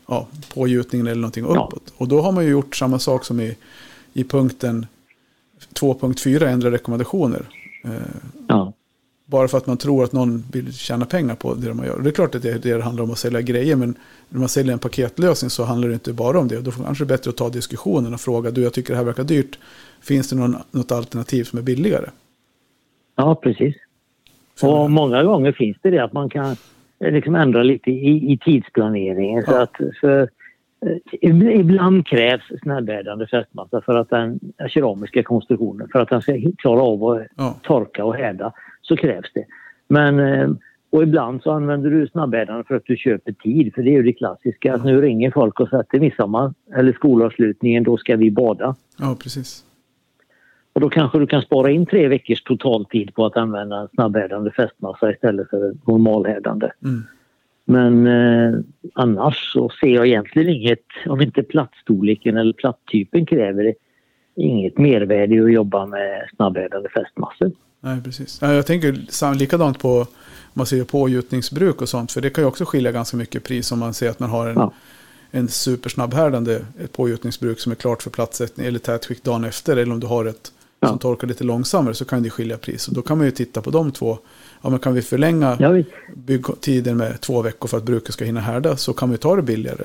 [0.06, 1.82] ja, pågjutningen eller någonting uppåt.
[1.86, 1.92] Ja.
[1.96, 3.56] Och då har man ju gjort samma sak som i,
[4.12, 4.86] i punkten
[5.74, 7.48] 2.4, ändra rekommendationer.
[7.84, 7.90] Eh,
[8.48, 8.72] ja.
[9.26, 11.96] Bara för att man tror att någon vill tjäna pengar på det man gör.
[11.96, 13.94] Och det är klart att det, det handlar om att sälja grejer, men
[14.28, 16.60] när man säljer en paketlösning så handlar det inte bara om det.
[16.60, 19.04] Då kanske det är bättre att ta diskussionen och fråga, du jag tycker det här
[19.04, 19.58] verkar dyrt,
[20.02, 22.06] finns det någon, något alternativ som är billigare?
[23.16, 23.76] Ja, precis.
[24.62, 26.56] Och många gånger finns det det att man kan
[27.00, 29.44] eh, liksom ändra lite i, i tidsplaneringen.
[29.46, 29.52] Ja.
[29.52, 30.28] Så att, för,
[31.20, 36.82] eh, ibland krävs snabbhärdande fästmatta för att den keramiska konstruktionen, för att den ska klara
[36.82, 37.56] av att ja.
[37.62, 38.52] torka och härda
[38.88, 39.44] så krävs det.
[39.88, 40.50] Men eh,
[40.90, 44.02] Och ibland så använder du snabbhärdande för att du köper tid, för det är ju
[44.02, 44.74] det klassiska.
[44.74, 48.30] Att nu ringer folk och säger att det är midsommar eller skolavslutningen, då ska vi
[48.30, 48.74] bada.
[48.98, 49.62] Ja, precis.
[50.72, 54.50] Och då kanske du kan spara in tre veckors totaltid på att använda en snabbhärdande
[54.50, 56.72] fästmassa istället för normalhärdande.
[56.84, 57.02] Mm.
[57.64, 58.60] Men eh,
[58.94, 63.74] annars så ser jag egentligen inget, om inte plattstorleken eller plattypen kräver det,
[64.36, 67.52] inget mervärde att jobba med snabbhärdande fästmassor.
[67.86, 68.38] Nej, precis.
[68.40, 70.06] Ja, jag tänker likadant på om
[70.54, 72.12] man ser pågjutningsbruk och sånt.
[72.12, 74.46] För det kan ju också skilja ganska mycket pris om man ser att man har
[74.48, 74.72] en, Ja.
[75.30, 79.76] en supersnabbhärdande ett pågjutningsbruk som är klart för plattsättning eller tätskikt dagen efter.
[79.76, 80.88] Eller om du har ett Ja.
[80.88, 82.88] som torkar lite långsammare så kan det skilja pris.
[82.88, 84.18] Och då kan man ju titta på de två.
[84.62, 85.56] Ja, men kan vi förlänga
[86.16, 89.42] byggtiden med två veckor för att bruket ska hinna härda så kan vi ta det
[89.42, 89.84] billigare.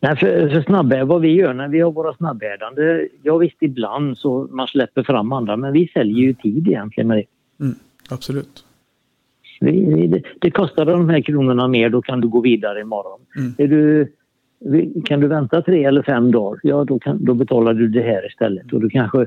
[0.00, 4.18] Nej, för, för snabbhärd, vad vi gör när vi har våra snabbhärdande, ja visst ibland
[4.18, 7.64] så man släpper fram andra men vi säljer ju tid egentligen med det.
[7.64, 7.76] Mm,
[8.10, 8.64] absolut.
[9.60, 13.20] Vi, det, det kostar de här kronorna mer, då kan du gå vidare imorgon.
[13.36, 13.54] Mm.
[13.58, 14.12] Är du,
[15.04, 18.26] kan du vänta tre eller fem dagar, ja då, kan, då betalar du det här
[18.26, 18.72] istället.
[18.72, 19.26] Och du kanske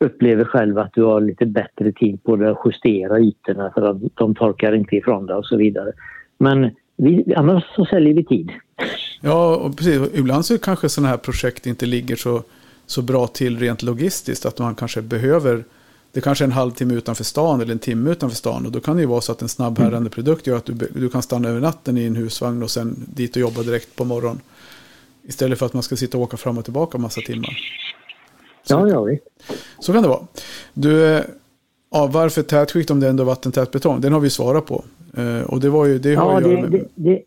[0.00, 3.96] upplever själv att du har lite bättre tid på det att justera ytorna för att
[4.14, 5.92] de torkar inte ifrån dig och så vidare.
[6.38, 8.52] Men vi, annars så säljer vi tid.
[9.20, 10.00] Ja, och precis.
[10.14, 12.42] Ibland så kanske sådana här projekt inte ligger så,
[12.86, 14.46] så bra till rent logistiskt.
[14.46, 15.64] Att man kanske behöver,
[16.12, 18.66] det kanske är en halvtimme utanför stan eller en timme utanför stan.
[18.66, 21.08] Och då kan det ju vara så att en snabbhärande produkt gör att du, du
[21.08, 24.40] kan stanna över natten i en husvagn och sen dit och jobba direkt på morgonen.
[25.28, 27.58] Istället för att man ska sitta och åka fram och tillbaka massa timmar.
[28.68, 29.22] Ja, ja visst.
[29.80, 30.26] Så kan det vara.
[30.74, 31.22] Du, eh,
[31.90, 34.00] ja, varför tätskikt om det ändå är vattentät betong?
[34.00, 34.84] Den har vi svarat på.
[35.16, 37.22] Eh, och det var ju, det har Ja, att göra det, med, det, det,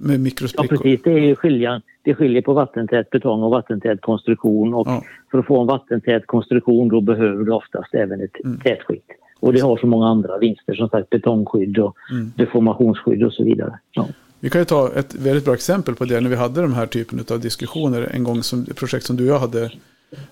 [0.00, 0.76] med ja, mikrosprickor.
[0.76, 1.00] precis.
[1.04, 1.82] Det är ju skiljan.
[2.02, 4.74] Det skiljer på vattentät betong och vattentät konstruktion.
[4.74, 5.04] Och Ja.
[5.30, 8.58] för att få en vattentät konstruktion då behöver du oftast även ett Mm.
[8.60, 9.10] tätskikt.
[9.40, 12.32] Och det har så många andra vinster som sagt betongskydd och Mm.
[12.36, 13.78] deformationsskydd och så vidare.
[13.92, 14.06] Ja.
[14.40, 16.86] Vi kan ju ta ett väldigt bra exempel på det när vi hade de här
[16.86, 19.70] typen av diskussioner en gång som projekt som du och jag hade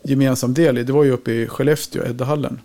[0.03, 0.83] gemensam del i.
[0.85, 2.59] Det var ju uppe i Skellefteå, Eddahallen.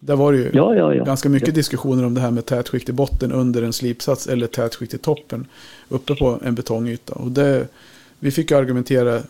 [0.00, 1.04] Där var det ju Ja, ja, ja.
[1.04, 4.94] ganska mycket diskussioner om det här med tätskikt i botten under en slipsats eller tätskikt
[4.94, 5.46] i toppen
[5.88, 7.14] uppe på en betongyta.
[7.14, 7.68] Och det,
[8.18, 9.20] vi fick argumentera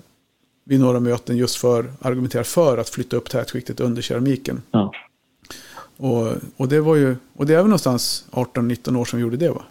[0.65, 4.63] vid några möten just för, argumentera för att flytta upp tätskiktet under keramiken.
[5.97, 9.37] Och, och det var ju, och det är väl någonstans 18-19 år som vi gjorde
[9.37, 9.63] det va?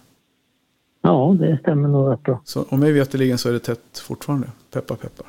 [1.08, 2.42] ja, det stämmer nog rätt bra.
[2.44, 4.48] Så om mig veterligen så är det tätt fortfarande.
[4.72, 5.28] Peppar peppar.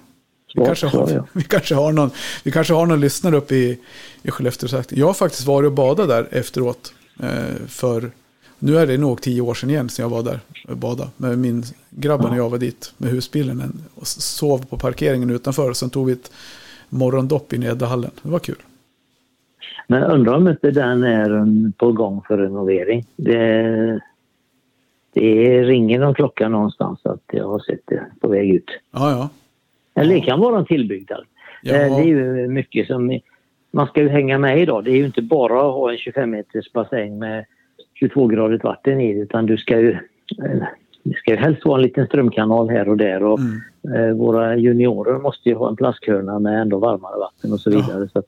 [0.54, 2.10] Vi kanske, har, vi, kanske har någon,
[2.44, 3.78] vi kanske har någon lyssnare uppe i,
[4.22, 4.68] i Skellefteå.
[4.88, 6.94] Jag har faktiskt varit och badat där efteråt.
[7.22, 8.10] Eh, för
[8.58, 11.10] nu är det nog tio år sedan igen sedan jag var där och badade.
[11.16, 13.60] Med min grabben och jag var dit med husbilen.
[13.60, 15.70] en- Och sov på parkeringen utanför.
[15.70, 16.30] Och sen tog vi ett
[16.88, 18.10] morgondopp i Eddahallen.
[18.22, 18.56] Det var kul.
[19.88, 23.06] Men undrar om inte den är på gång för renovering.
[23.16, 24.00] Det,
[25.12, 28.64] det ringer någon klocka någonstans att jag har sett det på väg ut.
[28.90, 29.28] Ja, ja.
[30.00, 31.24] Eller det kan vara en tillbyggnad.
[31.62, 31.74] Ja.
[31.74, 33.20] Eh, Det är ju mycket som...
[33.70, 34.84] Man ska ju hänga med idag.
[34.84, 37.44] Det är ju inte bara att ha en 25 meters bassäng med
[38.00, 39.90] 22-gradigt vatten i utan du ska ju...
[39.90, 40.62] eh,
[41.02, 43.60] Det ska ju helst vara en liten strömkanal här och där och Mm.
[44.10, 48.08] eh, våra juniorer måste ju ha en plaskhörna med ändå varmare vatten och så vidare.
[48.12, 48.24] Så att,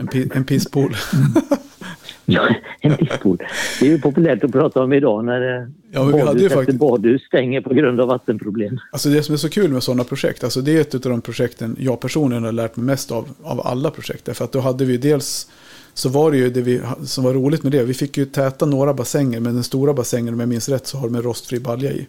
[0.00, 0.90] En, pi, en pisspool.
[2.80, 3.38] en pisspool.
[3.80, 6.42] Det är ju populärt att prata om idag när eh, Ja, men vi hade badhus
[6.44, 8.78] efter faktiskt- badhus stänger på grund av vattenproblem.
[8.92, 11.20] Alltså det som är så kul med sådana projekt, alltså det är ett av de
[11.20, 14.24] projekten jag personligen har lärt mig mest av, av alla projekt.
[14.24, 15.50] Därför att då hade vi dels,
[15.94, 18.66] så var det ju det vi, som var roligt med det, vi fick ju täta
[18.66, 21.60] några bassänger, men den stora bassängen om jag minns rätt så har de en rostfri
[21.60, 22.06] balja i.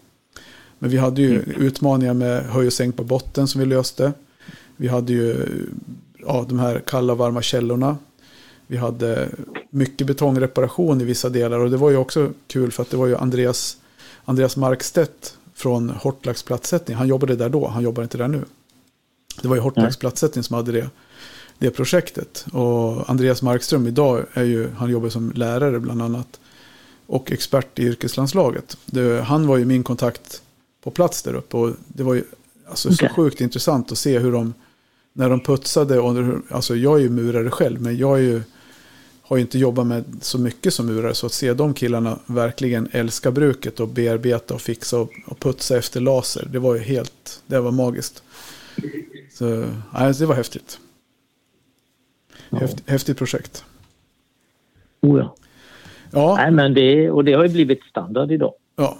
[0.79, 4.13] Men vi hade ju utmaningar med höj och sänk på botten som vi löste.
[4.77, 5.35] Vi hade ju
[6.25, 7.97] ja, de här kalla och varma källorna.
[8.67, 9.29] Vi hade
[9.69, 13.07] mycket betongreparation i vissa delar och det var ju också kul för att det var
[13.07, 13.77] ju Andreas,
[14.25, 16.97] Andreas Markstedt från Hortlax plattsättning.
[16.97, 18.45] Han jobbade där då, han jobbar inte där nu.
[19.41, 20.89] Det var ju Hortlax plattsättning som hade det,
[21.57, 22.45] det projektet.
[22.51, 26.39] Och Andreas Markström idag är ju, han jobbar som lärare bland annat.
[27.07, 28.77] Och expert i yrkeslandslaget.
[28.85, 30.41] Det, han var ju min kontakt
[30.83, 31.57] på plats där uppe.
[31.57, 32.23] Och det var ju
[32.69, 33.15] alltså, så Okej.
[33.15, 34.53] sjukt intressant att se hur de,
[35.13, 35.99] när de putsade.
[35.99, 38.41] Och alltså jag är ju murare själv, men jag är ju,
[39.27, 41.13] har ju inte jobbat med så mycket som murare.
[41.13, 45.77] Så att se de killarna verkligen älska bruket och bearbeta och fixa och, och putsa
[45.77, 46.47] efter laser.
[46.51, 48.23] Det var ju helt, det var magiskt.
[49.33, 49.45] Så
[49.93, 50.79] nej, det var häftigt.
[52.51, 53.63] Häft, häftigt projekt.
[55.01, 55.35] Oh, ja.
[56.11, 58.53] Ja, Nej, men det, och det har ju blivit standard idag.
[58.75, 58.97] ja,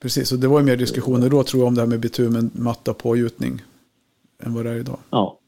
[0.00, 0.32] precis.
[0.32, 2.94] Och det var ju mer diskussioner då tror jag om det här med bitumen, matta,
[2.94, 3.62] pågjutning.
[4.42, 4.98] Än vad det är idag.
[5.10, 5.38] Ja.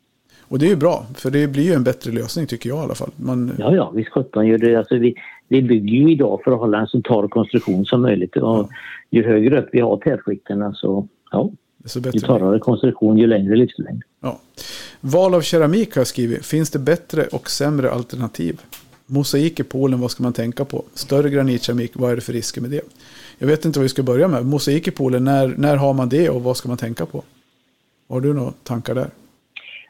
[0.49, 2.81] Och det är ju bra, för det blir ju en bättre lösning tycker jag i
[2.81, 3.11] alla fall.
[3.17, 4.77] Man, Ja, ja, visst sjutton gör det.
[4.77, 5.15] Alltså, vi,
[5.49, 8.37] vi bygger ju idag för att hålla en så torr konstruktion som möjligt.
[8.37, 8.71] Och
[9.11, 11.51] ju högre upp vi har tätskikten så ja,
[12.13, 14.03] ju torrare konstruktion ju längre livslängd.
[14.21, 14.39] Ja.
[15.01, 16.47] Val av keramik har jag skrivit.
[16.47, 18.61] Finns det bättre och sämre alternativ?
[19.07, 20.85] Mosaik i Polen, vad ska man tänka på?
[20.95, 22.81] Större granitkeramik, vad är det för risker med det?
[23.39, 24.47] Jag vet inte vad vi ska börja med.
[24.47, 27.23] Mosaik i Polen, när, när har man det och vad ska man tänka på?
[28.09, 29.11] Har du några tankar där?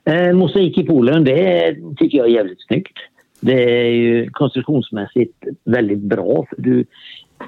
[0.05, 2.99] Eh, mosaik i Polen, det tycker jag är jävligt snyggt.
[3.41, 6.47] Det är ju konstruktionsmässigt väldigt bra.
[6.49, 6.85] För du,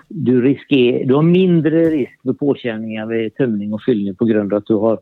[0.08, 4.56] du, risker, du har mindre risk för påkänningar vid tömning och fyllning på grund av
[4.58, 4.98] att du har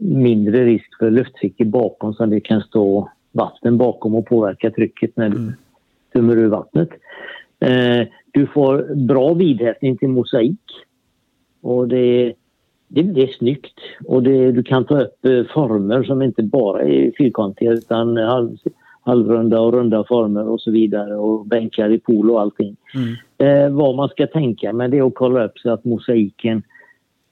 [0.00, 5.28] mindre risk för luftfickor bakom så det kan stå vatten bakom och påverka trycket när
[5.28, 5.52] du Mm.
[6.12, 6.88] tömmer ur vattnet.
[7.60, 10.60] Eh, du får bra vidhäftning till mosaik.
[11.60, 12.32] Och det,
[12.88, 13.80] det, är snyggt.
[14.04, 18.56] Och det, du kan ta upp eh, former som inte bara är fyrkantiga utan halv,
[19.00, 22.76] halvrunda och runda former och så vidare och bänkar i pool och allting.
[22.94, 23.14] Mm.
[23.38, 26.62] Eh, vad man ska tänka med det är att kolla upp så att mosaiken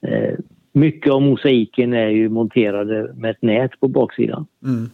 [0.06, 0.34] eh,
[0.72, 4.46] mycket av mosaiken är ju monterade med ett nät på baksidan.
[4.64, 4.90] Mm.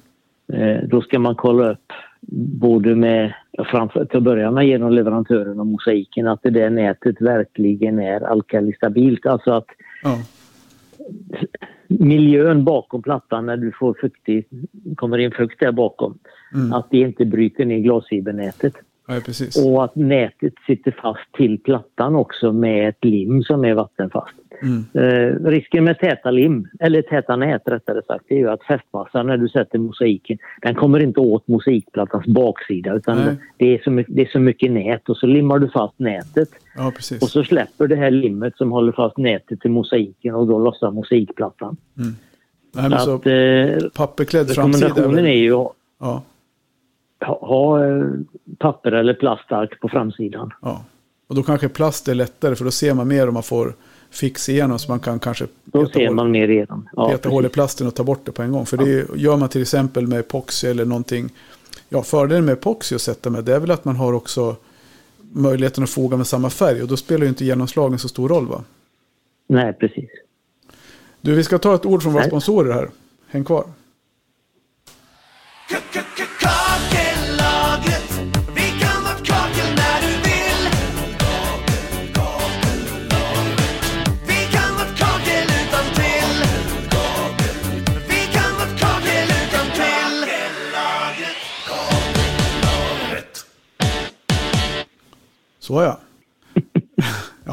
[0.53, 1.93] Eh, då ska man kolla upp
[2.61, 3.33] både med,
[3.71, 8.21] framför till att börja med genom leverantören och mosaiken, att det där nätet verkligen är
[8.21, 9.27] alkalistabilt.
[9.27, 9.67] Alltså att
[10.03, 10.19] Ja.
[11.89, 14.47] Miljön bakom plattan när du får fuktig,
[14.97, 16.19] kommer in fukt där bakom,
[16.55, 16.73] Mm.
[16.73, 18.75] att det inte bryter ner glasfibernätet.
[19.11, 19.65] Ja.
[19.67, 24.35] Och att nätet sitter fast till plattan också med ett lim som är vattenfast.
[24.63, 24.85] Mm.
[24.95, 29.37] Eh, risken med täta lim, eller täta nät rättare sagt, är ju att fästmassan när
[29.37, 33.37] du sätter mosaiken, den kommer inte åt mosaikplattans baksida utan Nej.
[33.57, 36.49] det är, så mycket, det är så mycket nät och så limmar du fast nätet
[36.77, 40.59] Ja, och så släpper det här limmet som håller fast nätet till mosaiken och då
[40.59, 41.77] lossar mosaikplattan.
[42.73, 44.87] Nej, men Så att, eh, papperklädd framsida.
[44.87, 45.67] rekommendationen är ju
[46.01, 46.23] Ja,
[47.25, 48.05] ha, eh,
[48.59, 50.51] papper eller plastark på framsidan.
[50.63, 50.85] ja.
[51.27, 53.75] Och då kanske plast är lättare för då ser man mer om man får
[54.11, 56.89] fix igenom så man kan kanske Då peta ser hål- man mer igenom.
[56.93, 58.67] Ja, peta hål i plasten och ta bort det på en gång.
[58.67, 61.31] För det gör man till exempel med epoxy eller någonting.
[61.89, 64.57] Ja, fördelen med epoxy att sätta med det är väl att man har också
[65.33, 66.83] möjligheten att foga med samma färg.
[66.83, 68.65] Och då spelar ju inte genomslagen så stor roll va?
[69.47, 70.11] Nej, precis.
[71.21, 72.91] Du, vi ska ta ett ord från våra sponsorer här.
[73.29, 73.65] Häng kvar.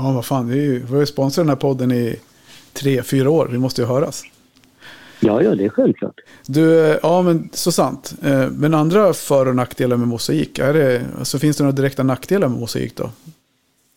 [0.08, 0.48] Ja, vad fan.
[0.50, 2.16] Vi, ju- har ju sponsrat den här podden i
[2.74, 3.48] tre, fyra år.
[3.52, 4.24] Vi måste ju höras.
[5.20, 6.20] Ja, ja, det är självklart.
[6.48, 8.14] Du, ja men så sant.
[8.24, 12.04] Eh, Men andra för och nackdelar med mosaik, är det, alltså, finns det några direkta
[12.04, 13.10] nackdelar med mosaik då?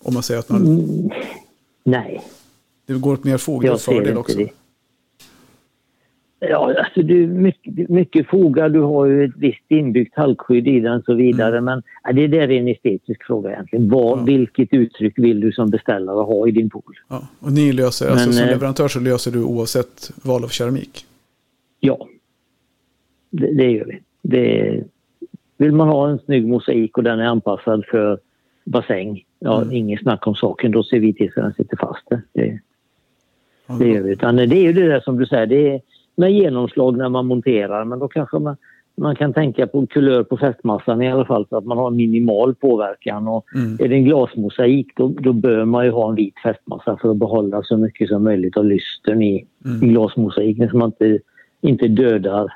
[0.05, 1.11] Om man säger att man, Mm.
[1.85, 2.23] Nej,
[2.87, 4.39] det går åt mer fog, det är ser fördel också.
[4.39, 4.49] det.
[6.43, 10.99] Ja, alltså du, mycket, mycket fogar, du har ju ett visst inbyggt halkskydd i den
[10.99, 11.61] och så vidare.
[11.61, 13.89] Men ja, det där är en estetisk fråga egentligen.
[13.91, 14.33] Vad, Mm.
[14.33, 14.39] Ja.
[14.39, 16.95] Vilket uttryck vill du som beställare ha i din pool?
[17.09, 20.49] Ja, och ni löser, alltså Men, som eh, leverantör så löser du oavsett val av
[20.49, 21.05] keramik.
[21.81, 22.09] Ja,
[23.31, 24.01] det, det gör vi.
[24.23, 24.81] Det,
[25.57, 28.19] vill man ha en snygg mosaik och den är anpassad för
[28.65, 29.75] bassäng, ja, Mm.
[29.75, 30.71] inget snack om saken.
[30.71, 32.07] Då ser vi till så den sitter fast.
[32.33, 32.61] Det,
[33.67, 34.13] Ja, det gör vi.
[34.13, 35.81] Utan det är ju det där som du säger, det är
[36.17, 37.85] med genomslag när man monterar.
[37.85, 38.57] Men då kanske man,
[38.95, 42.55] man kan tänka på kulör på fästmassan i alla fall så att man har minimal
[42.55, 43.29] påverkan.
[43.29, 43.77] Och Mm.
[43.81, 47.17] Är det en glasmosaik då, då bör man ju ha en vit fästmassa för att
[47.17, 49.85] behålla så mycket som möjligt av lystern i, Mm.
[49.85, 51.19] i glasmosaiken så man inte,
[51.61, 52.53] inte dödar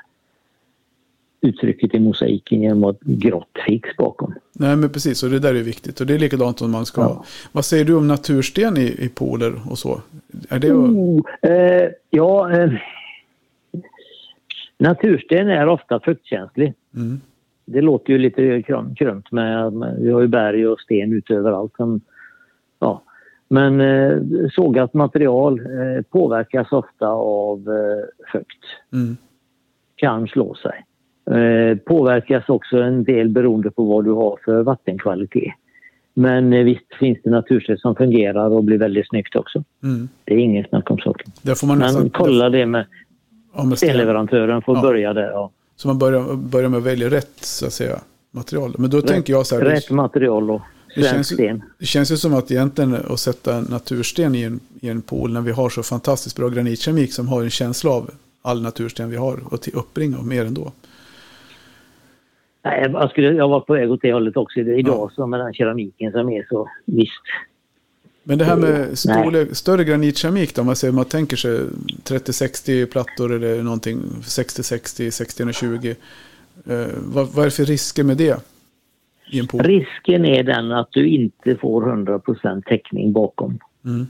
[1.41, 4.33] uttrycket i mosaiken genom att grått fix bakom.
[4.53, 5.99] Nej men precis, och det där är viktigt.
[5.99, 7.01] Och det är likadant om man ska...
[7.01, 7.25] Ja.
[7.51, 10.01] Vad säger du om natursten i, i pooler och så?
[10.49, 10.71] Är det...
[10.71, 12.71] Oh, eh, ja, eh,
[14.77, 16.73] natursten är ofta fuktkänslig.
[16.95, 17.21] Mm.
[17.65, 18.61] Det låter ju lite
[18.97, 21.73] krömt med, vi har ju berg och sten ute överallt.
[21.77, 22.01] Som,
[22.79, 23.01] ja.
[23.47, 24.17] Men eh,
[24.51, 28.63] sågat material eh, påverkas ofta av eh, fukt.
[28.93, 29.17] Mm.
[29.95, 30.85] Kan slå sig.
[31.39, 35.53] Eh, påverkas också en del beroende på vad du har för vattenkvalitet.
[36.13, 39.63] Men eh, visst finns det natursten som fungerar och blir väldigt snyggt också.
[39.83, 40.07] Mm.
[40.23, 41.31] Det är ingen snack om saken.
[41.77, 42.85] Men kolla det med
[43.55, 44.81] Ja, stenleverantören, får Ja.
[44.81, 45.31] börja där.
[45.31, 45.51] Ja.
[45.75, 47.99] Så man börjar, börjar med att välja rätt så att säga,
[48.31, 48.75] material.
[48.77, 49.65] Men då tänker jag så här.
[49.65, 51.63] Rätt material och Det svensk känns, ju, sten.
[51.79, 55.33] det känns ju som att egentligen att sätta en natursten i en, i en pool
[55.33, 58.09] när vi har så fantastiskt bra granitkemik som har en känsla av
[58.41, 60.71] all natursten vi har och till uppbringa och mer ändå.
[62.63, 65.53] Nej, jag, skulle, jag var på väg åt det hållet också idag så med den
[65.53, 67.11] keramiken som är så visst.
[68.27, 71.59] Men det här med storlek, större granitkeramik då, om man, säger, man tänker sig
[72.03, 75.09] 30-60 plattor eller någonting, 60-60,
[75.85, 75.95] 60-20.
[76.65, 78.39] Eh, vad, vad är det för risker med det?
[79.53, 83.59] Risken är den att du inte får 100% täckning bakom.
[83.85, 84.07] Mm.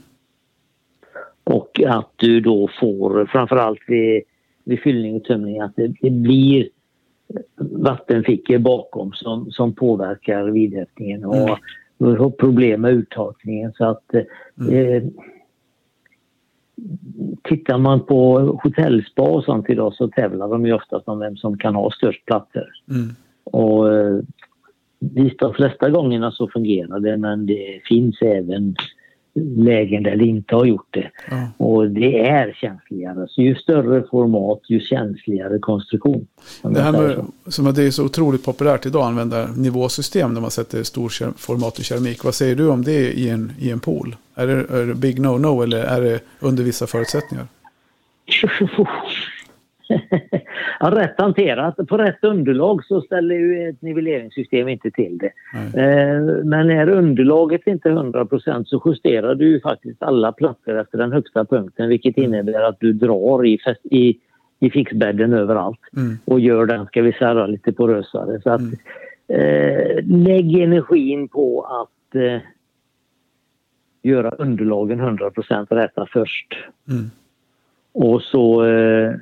[1.44, 4.22] Och att du då får, framförallt vid,
[4.64, 6.68] vid fyllning och tömning, att det, det blir
[7.56, 11.24] vattenfickor bakom som, som påverkar vidhäftningen.
[11.24, 11.58] Och
[12.00, 12.14] Mm.
[12.14, 13.72] du har problem med uttorkningen.
[13.72, 15.02] Så att, eh,
[17.42, 21.58] tittar man på hotellspa och sånt idag så tävlar de ju oftast om vem som
[21.58, 22.68] kan ha störst platser.
[22.90, 23.08] Mm.
[23.44, 24.20] Och eh,
[24.98, 28.76] visst, de flesta gångerna så fungerar det men det finns även
[29.56, 31.10] lägen där det inte har gjort det.
[31.30, 31.48] Ja.
[31.56, 33.26] Och det är känsligare.
[33.28, 36.26] Så ju större format, ju känsligare konstruktion.
[36.62, 40.40] Det här med, som att det är så otroligt populärt idag att använda nivåsystem när
[40.40, 42.24] man sätter stor ker- format och keramik.
[42.24, 44.16] Vad säger du om det i en, i en pool?
[44.34, 47.46] Är det, är det big no-no eller är det under vissa förutsättningar?
[50.80, 51.76] ja, rätt hanterat.
[51.88, 55.32] På rätt underlag så ställer ju ett nivelleringssystem inte till det.
[55.80, 61.12] Eh, Men är underlaget inte 100% så justerar du ju faktiskt alla plattor efter den
[61.12, 64.18] högsta punkten vilket innebär att du drar i, fest- i,
[64.60, 66.18] i fixbädden överallt Mm.
[66.24, 68.40] och gör den, ska vi säga, lite porösare.
[68.40, 68.60] Så att,
[69.28, 72.40] eh, lägg energin på att eh,
[74.02, 76.54] göra underlagen 100% rätta först.
[76.88, 77.10] Mm.
[77.92, 78.64] Och så...
[78.64, 79.14] Eh,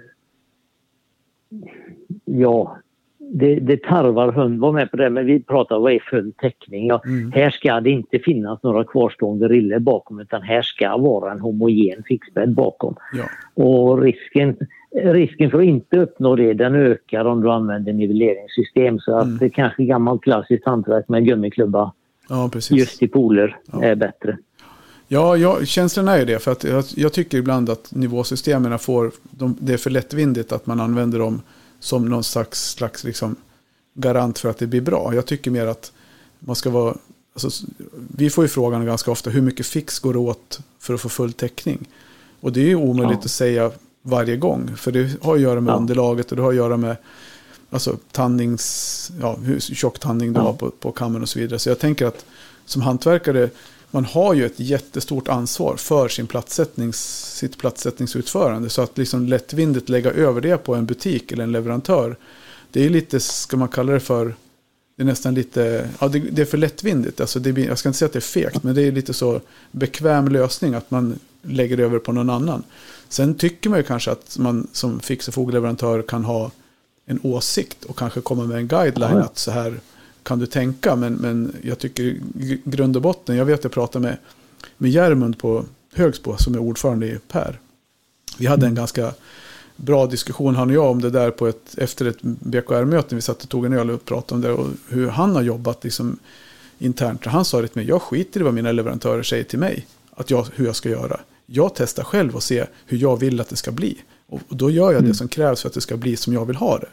[2.24, 2.76] ja,
[3.18, 4.60] det, det tarvar hund.
[4.60, 6.86] Var med på det, men vi pratar vad är full täckning.
[6.86, 7.32] Ja, Mm.
[7.32, 12.02] Här ska det inte finnas några kvarstående riller bakom utan här ska vara en homogen
[12.06, 12.96] fixbädd bakom.
[13.12, 13.24] Ja.
[13.64, 14.56] Och risken,
[15.04, 18.98] risken för att inte uppnå det den ökar om du använder nivelleringssystem.
[18.98, 19.38] Så att Mm.
[19.38, 21.92] det kanske gammalt klassiskt hantverk med gummiklubba
[22.28, 22.78] ja, precis.
[22.78, 24.38] just i pooler är bättre.
[25.08, 26.38] Ja, ja, känslan är ju det.
[26.38, 30.66] För att jag, jag tycker ibland att nivåsystemen får, de, det är för lättvindigt att
[30.66, 31.42] man använder dem
[31.80, 33.36] som någon slags, slags liksom
[33.94, 35.14] garant för att det blir bra.
[35.14, 35.92] Jag tycker mer att
[36.38, 36.96] man ska vara,
[37.34, 37.66] alltså,
[38.16, 41.32] vi får ju frågan ganska ofta hur mycket fix går åt för att få full
[41.32, 41.88] täckning.
[42.40, 43.24] Och det är ju omöjligt Ja.
[43.24, 43.70] att säga
[44.02, 44.76] varje gång.
[44.76, 45.76] För det har att göra med Ja.
[45.76, 46.96] underlaget och det har att göra med
[47.70, 50.44] alltså, tandnings, ja, hur tjock tandning du Ja.
[50.44, 51.58] har på, på kammen och så vidare.
[51.58, 52.24] Så jag tänker att
[52.66, 53.50] som hantverkare,
[53.94, 56.98] man har ju ett jättestort ansvar för sin platssättnings,
[57.36, 58.70] sitt platssättningsutförande.
[58.70, 62.16] Så att liksom lättvindigt lägga över det på en butik eller en leverantör,
[62.70, 64.34] det är lite, ska man kalla det för,
[64.96, 67.20] det är nästan lite, ja det, det är för lättvindigt.
[67.20, 69.40] Alltså det jag ska inte säga att det är fegt, men det är lite så
[69.70, 72.62] bekväm lösning att man lägger över på någon annan.
[73.08, 76.50] Sen tycker man ju kanske att man som fix och fogleverantör kan ha
[77.06, 79.80] en åsikt och kanske komma med en guideline att så här
[80.24, 80.96] kan du tänka.
[80.96, 82.16] Men, men jag tycker
[82.64, 84.16] grund och botten, jag vet att jag pratade med,
[84.76, 85.64] med Järmund på
[85.94, 87.58] Högsbo som är ordförande i Per.
[88.38, 89.12] Vi hade en ganska
[89.76, 93.14] bra diskussion han och jag om det där på ett, efter ett BKR-möte.
[93.14, 95.84] Vi satt och tog en öl och pratade om det och hur han har jobbat
[95.84, 96.18] liksom
[96.78, 97.24] internt.
[97.24, 100.30] Han sa det till mig, jag skiter i vad mina leverantörer säger till mig, att
[100.30, 101.20] jag, hur jag ska göra.
[101.46, 103.98] Jag testar själv och ser hur jag vill att det ska bli.
[104.26, 106.56] Och, då gör jag det som krävs för att det ska bli som jag vill
[106.56, 106.88] ha det.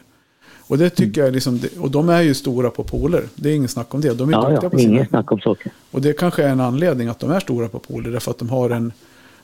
[0.66, 3.22] Och det tycker jag är liksom, och de är ju stora på poler.
[3.34, 4.14] Det är ingen snack om det.
[4.14, 5.72] De är Ja, duktiga ja, på sina inget snack om saker.
[5.90, 8.10] och det kanske är en anledning att de är stora på poler.
[8.10, 8.92] Därför att de har, en,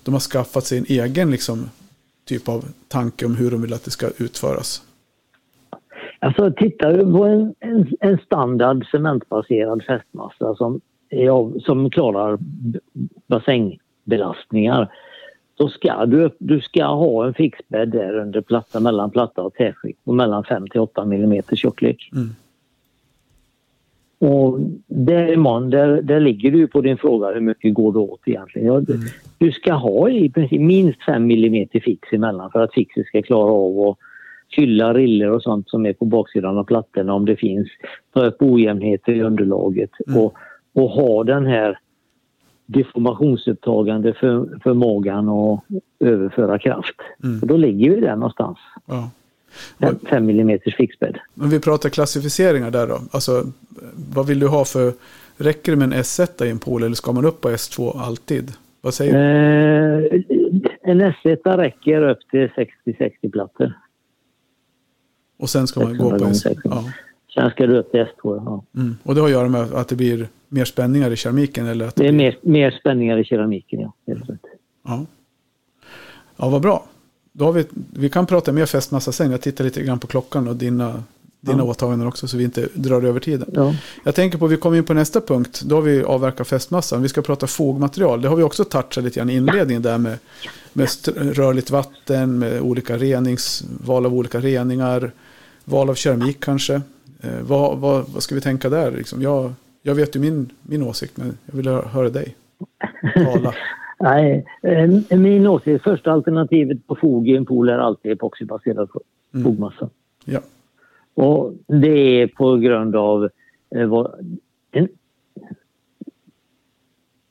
[0.02, 1.70] de har skaffat sig en egen liksom,
[2.24, 4.82] typ av tanke om hur de vill att det ska utföras.
[6.20, 10.80] Alltså tittar du på en, en, en standard cementbaserad fästmassa som,
[11.64, 12.38] som klarar
[13.26, 14.92] basängbelastningar.
[15.58, 20.00] Då ska du, du ska ha en fixbädd där under platta, mellan platta och tätskikt
[20.04, 22.10] och mellan 5 till 8 mm tjocklek.
[22.12, 22.28] Mm.
[24.20, 28.68] Och däremellan, där, där ligger du på din fråga hur mycket går det åt egentligen.
[28.68, 29.00] Ja, du,
[29.38, 33.52] du ska ha i princip minst 5 mm fix emellan för att fixet ska klara
[33.52, 33.98] av att
[34.56, 37.68] fylla riller och sånt som är på baksidan av plattorna om det finns.
[38.14, 40.20] Ta upp ojämnheter i underlaget Mm.
[40.20, 40.34] och,
[40.74, 41.78] och ha den här
[42.68, 45.64] deformationsupptagande för, förmågan att
[46.00, 46.96] överföra kraft.
[47.24, 47.40] Mm.
[47.40, 48.58] Och då ligger vi där någonstans.
[48.86, 49.10] Ja.
[50.10, 51.18] 5 mm fixbädd.
[51.34, 53.00] Men vi pratar klassificeringar där då.
[53.10, 53.44] Alltså,
[54.14, 54.92] vad vill du ha för...
[55.40, 58.52] Räcker det med en S1 i en pool eller ska man upp på S2 alltid?
[58.80, 59.18] Vad säger du?
[59.18, 60.22] Eh,
[60.82, 62.48] en S1 räcker upp till
[62.86, 63.72] 60-60 plattor.
[65.38, 66.40] Och sen ska man gå 600 på gånger S...
[66.40, 66.78] 600.
[66.84, 66.92] Ja.
[67.34, 68.06] Sen ska du upp till S2.
[68.22, 68.64] Ja.
[68.80, 68.96] Mm.
[69.02, 71.66] Och det har att göra med att det blir mer spänningar i keramiken?
[71.66, 73.92] Eller att Det är blir- mer, mer spänningar i keramiken, ja.
[74.06, 74.40] Helt rätt.
[74.84, 75.06] Ja.
[76.36, 76.86] ja, vad bra.
[77.32, 77.64] Då har vi,
[77.94, 79.30] vi kan prata mer fästmassa sen.
[79.30, 81.02] Jag tittar lite grann på klockan och dina
[81.40, 81.64] dina Ja.
[81.64, 83.50] åtaganden också så vi inte drar över tiden.
[83.54, 83.74] Ja.
[84.04, 85.62] Jag tänker på, vi kommer in på nästa punkt.
[85.66, 87.02] Då har vi avverkat fästmassan.
[87.02, 88.20] Vi ska prata fogmaterial.
[88.22, 90.18] Det har vi också touchat lite grann i inledningen där med,
[90.72, 90.88] med
[91.36, 95.12] rörligt vatten, med olika renings, val av olika reningar,
[95.64, 96.80] val av keramik kanske.
[97.22, 98.90] Eh, vad, vad, vad ska vi tänka där?
[98.90, 99.22] Liksom?
[99.22, 99.52] Jag,
[99.82, 102.36] jag vet ju min, min åsikt, men jag vill hö- höra dig
[103.14, 103.54] tala.
[104.00, 108.88] Nej, eh, min åsikt, första alternativet på fog i en pool är alltid epoxybaserad
[109.34, 109.44] Mm.
[109.44, 109.88] fogmassa.
[110.24, 110.40] Ja.
[111.14, 113.28] Och det är på grund av
[113.74, 114.12] eh, vad,
[114.70, 114.88] en,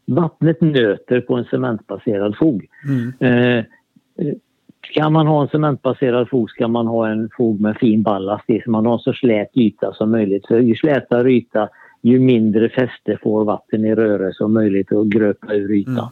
[0.06, 2.68] vattnet nöter på en cementbaserad fog.
[2.88, 3.14] Mm.
[3.20, 3.58] Eh,
[4.28, 4.34] eh,
[4.92, 8.62] ska man ha en cementbaserad fog ska man ha en fog med fin ballast i
[8.62, 10.48] så man har en så slät yta som möjligt.
[10.48, 11.70] För ju slätare yta
[12.02, 16.10] ju mindre fäste får vatten i rörelse och möjlighet att gröpa ur ytan.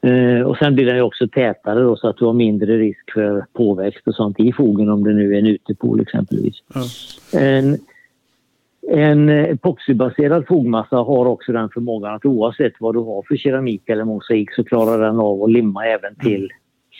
[0.00, 3.46] Eh, och sen blir den också tätare då, så att du har mindre risk för
[3.52, 6.54] påväxt och sånt i fogen om det nu är en utepool exempelvis.
[6.74, 6.80] Ja.
[7.40, 7.78] En,
[8.90, 14.04] en epoxybaserad fogmassa har också den förmågan att oavsett vad du har för keramik eller
[14.04, 16.50] mosaik så klarar den av att limma även till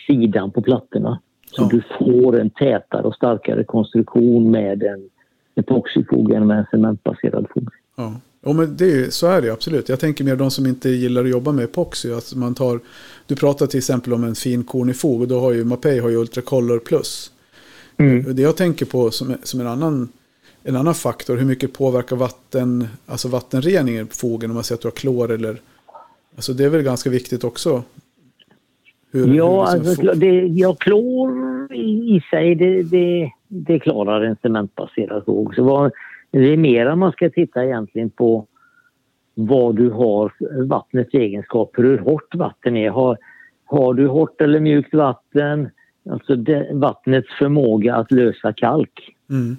[0.09, 1.19] sidan på plattorna.
[1.51, 1.69] Så Ja.
[1.71, 5.09] du får en tätare och starkare konstruktion med en
[5.55, 7.69] epoxyfog än med en cementbaserad fog.
[7.95, 9.89] Ja, ja men det så är det absolut.
[9.89, 12.11] Jag tänker mer de som inte gillar att jobba med epoxy.
[12.11, 12.79] Att man tar,
[13.27, 16.09] du pratar till exempel om en fin kornig fog och då har ju Mapei har
[16.09, 17.31] ju Ultracolor Plus.
[17.97, 18.35] Mm.
[18.35, 20.09] Det jag tänker på som, som en, annan,
[20.63, 24.81] en annan faktor, hur mycket påverkar vatten, alltså vattenreningen på fogen om man säger att
[24.81, 25.61] du har klor eller...
[26.35, 27.83] Alltså det är väl ganska viktigt också.
[29.11, 31.29] Hur, hur Ja, liksom alltså, det, ja, klor
[31.73, 35.55] i, sig det, det, det klarar en cementbaserad fog.
[35.55, 35.91] Så vad,
[36.31, 38.47] det är mera man ska titta egentligen på
[39.35, 40.33] vad du har,
[40.67, 42.89] vattnets egenskaper, hur hårt vatten är.
[42.89, 43.17] Har,
[43.65, 45.69] har du hårt eller mjukt vatten,
[46.09, 49.15] alltså det, vattnets förmåga att lösa kalk.
[49.29, 49.57] mm,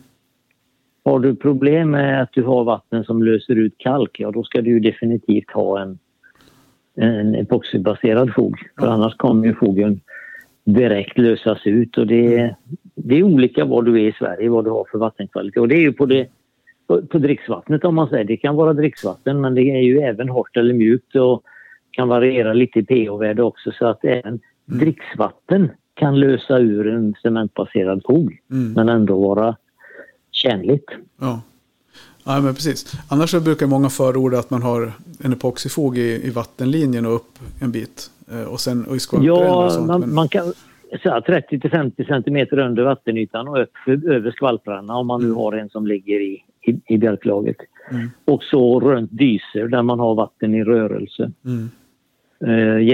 [1.05, 4.63] Har du problem med att du har vatten som löser ut kalk, ja då ska
[4.63, 5.99] du definitivt ha en,
[6.95, 8.59] en epoxybaserad fog.
[8.81, 10.01] För annars kommer ju fogen
[10.65, 12.55] direkt lösas ut och det,
[12.95, 15.61] det är olika var du är i Sverige, vad du har för vattenkvalitet.
[15.61, 16.29] Och det är ju på, det,
[16.87, 18.25] på, på dricksvattnet om man säger.
[18.25, 21.43] Det kan vara dricksvatten men det är ju även hårt eller mjukt och
[21.91, 28.03] kan variera lite i pH-värde också så att även dricksvatten kan lösa ur en cementbaserad
[28.07, 29.57] fog mm, men ändå vara
[30.31, 30.91] tjänligt.
[31.21, 31.43] ja.
[32.37, 32.93] Ja, men precis.
[33.09, 34.93] Annars så brukar många förorda att man har
[35.25, 38.11] en epoxyfog i, i vattenlinjen och upp en bit.
[38.33, 39.87] Eh, Och sen och i skvalprännor och Ja, sånt.
[39.87, 40.53] man, men, man kan
[41.03, 43.73] så här, 30 till 50 centimeter under vattenytan och upp
[44.07, 47.57] över skvalprarna om man nu har en som ligger i, i, i bjälklaget.
[47.91, 48.11] Mm.
[48.25, 51.33] Och så runt dyser där man har vatten i rörelse.
[51.45, 51.71] mm,
[52.47, 52.87] Eh,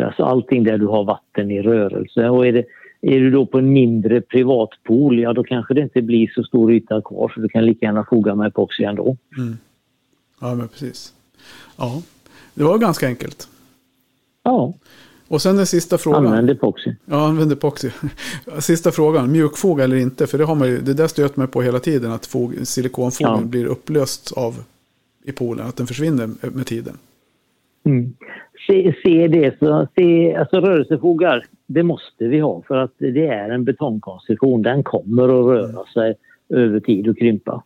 [0.00, 2.28] är alltså allting där du har vatten i rörelse.
[2.28, 2.64] Och är, det,
[3.06, 6.72] är du då på en mindre privatpool, ja då kanske det inte blir så stor
[6.72, 9.16] yta kvar så du kan lika gärna foga med epoxy ändå.
[9.38, 9.56] mm.
[10.40, 11.12] Ja, men precis.
[11.76, 12.02] Ja,
[12.54, 13.48] det var ganska enkelt.
[14.42, 14.72] Ja,
[15.28, 16.26] Och sen den sista frågan.
[16.26, 16.90] använd epoxy.
[17.06, 17.90] Ja, använd epoxy.
[18.58, 20.26] Sista frågan, mjukfog eller inte?
[20.26, 23.40] För det, har man ju, det där stöter man på hela tiden, att fog, silikonfogen
[23.40, 23.46] Ja.
[23.46, 24.54] blir upplöst av
[25.24, 26.98] i poolen, att den försvinner med tiden.
[27.84, 28.12] Mm.
[28.66, 33.50] Se, se det så, se, alltså rörelsefogar, det måste vi ha för att det är
[33.50, 34.62] en betongkonstruktion.
[34.62, 36.14] Den kommer att röra sig
[36.48, 37.62] över tid och krympa.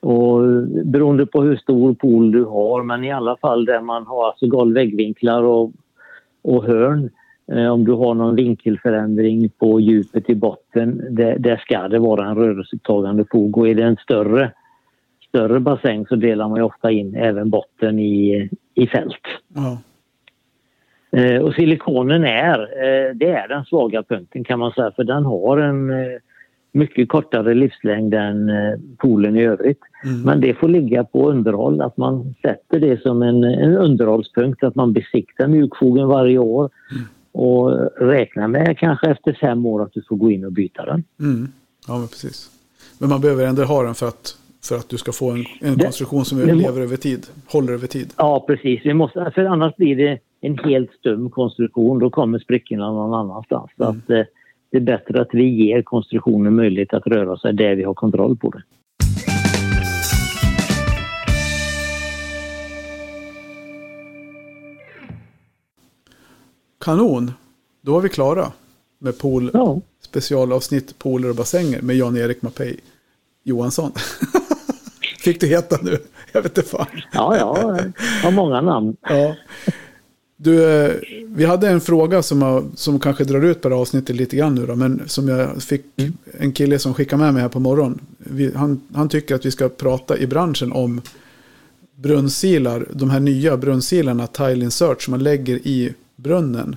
[0.00, 0.40] Och
[0.84, 4.46] beroende på hur stor pool du har, men i alla fall där man har alltså
[4.46, 5.72] golv, väggvinklar och,
[6.42, 7.10] och hörn.
[7.52, 12.26] Eh, om du har någon vinkelförändring på djupet i botten, där, där ska det vara
[12.26, 13.58] en rörelsetagande fog.
[13.58, 14.52] Och är det en större,
[15.28, 19.22] större bassäng så delar man ju ofta in även botten i, i fält.
[19.56, 19.76] Mm.
[21.16, 25.24] Eh, och silikonen är, eh, det är den svaga punkten kan man säga för den
[25.24, 26.18] har en eh,
[26.72, 28.50] mycket kortare livslängd än
[28.96, 29.80] poolen i övrigt.
[30.04, 30.22] mm.
[30.22, 34.74] Men det får ligga på underhåll, att man sätter det som en, en underhållspunkt, att
[34.74, 36.70] man besiktar mjukfogen varje år
[37.32, 41.04] och räknar med kanske efter fem år att du får gå in och byta den.
[41.20, 41.48] Mm.
[41.88, 42.50] ja men precis.
[42.98, 44.36] Men man behöver ändå ha den för att,
[44.68, 47.86] för att du ska få en, en konstruktion som det lever över tid, håller över
[47.86, 48.12] tid.
[48.16, 52.92] Ja precis, vi måste, för annars blir det en helt stum konstruktion, då kommer sprickorna
[52.92, 53.70] någon annanstans.
[53.76, 54.22] Så att, eh,
[54.70, 58.36] det är bättre att vi ger konstruktionen möjlighet att röra sig där vi har kontroll
[58.36, 58.62] på det.
[66.80, 67.30] Kanon!
[67.80, 68.52] Då var vi klara
[68.98, 72.80] med pool, Ja, specialavsnitt pooler och bassänger med Jan-Erik Mapei
[73.42, 73.92] Johansson.
[75.24, 75.98] Fick det heta nu?
[76.32, 76.86] Jag vet inte fan.
[77.12, 77.78] ja, ja
[78.22, 78.96] har många namn.
[79.00, 79.34] Ja.
[80.36, 80.92] Du, eh,
[81.26, 84.36] vi hade en fråga som, har, som kanske drar ut på det här avsnittet lite
[84.36, 85.84] grann nu då, men som jag fick
[86.38, 88.00] en kille som skickade med mig här på morgonen.
[88.54, 91.00] Han, han tycker att vi ska prata i branschen om
[91.96, 96.76] brunnsilar, de här nya brunnsilarna, tile insert, som man lägger i brunnen.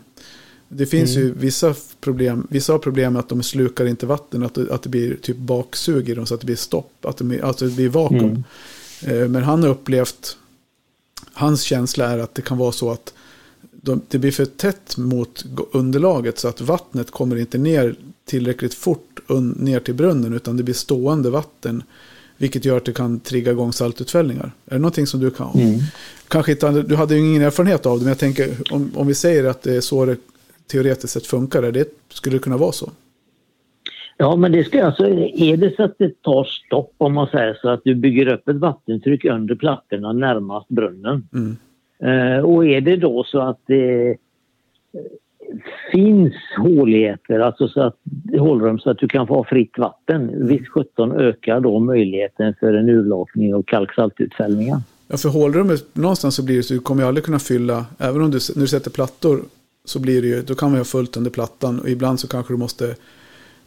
[0.69, 4.53] Det finns ju vissa problem, vissa har problem med att de slukar inte vatten, att
[4.53, 7.41] det, att det blir typ baksug i dem så att det blir stopp, att det,
[7.41, 8.43] alltså det blir vakuum.
[9.01, 10.37] Eh, Men han har upplevt,
[11.33, 13.13] hans känsla är att det kan vara så att
[13.81, 19.19] de, det blir för tätt mot underlaget så att vattnet kommer inte ner tillräckligt fort
[19.27, 21.83] un, ner till brunnen utan det blir stående vatten.
[22.37, 24.51] Vilket gör att det kan trigga igång saltutfällningar.
[24.65, 25.49] Är det någonting som du kan?
[26.27, 29.13] Kanske inte, du hade ju ingen erfarenhet av det men jag tänker om, om vi
[29.13, 30.17] säger att det är så det
[30.67, 31.71] teoretiskt sett funkar.
[31.71, 32.91] Det, skulle det kunna vara så?
[34.17, 37.57] Ja, men det ska alltså, är det så att det tar stopp om man säger
[37.61, 41.27] så att du bygger upp ett vattentryck under plattorna närmast brunnen.
[41.33, 41.57] Mm.
[42.03, 44.17] Eh, och är det då så att det
[45.91, 47.95] finns håligheter, alltså så att
[48.39, 50.47] hålrum så att du kan få fritt vatten.
[50.47, 54.81] Visst 17 ökar då möjligheten för en urlakning och kalksaltutfällningar.
[55.07, 58.21] Ja, för hålrummet någonstans så blir det så du kommer ju aldrig kunna fylla, även
[58.21, 59.39] om du, när du sätter plattor
[59.85, 62.27] så blir det ju, då kan man ju ha fullt under plattan och ibland så
[62.27, 62.95] kanske du måste,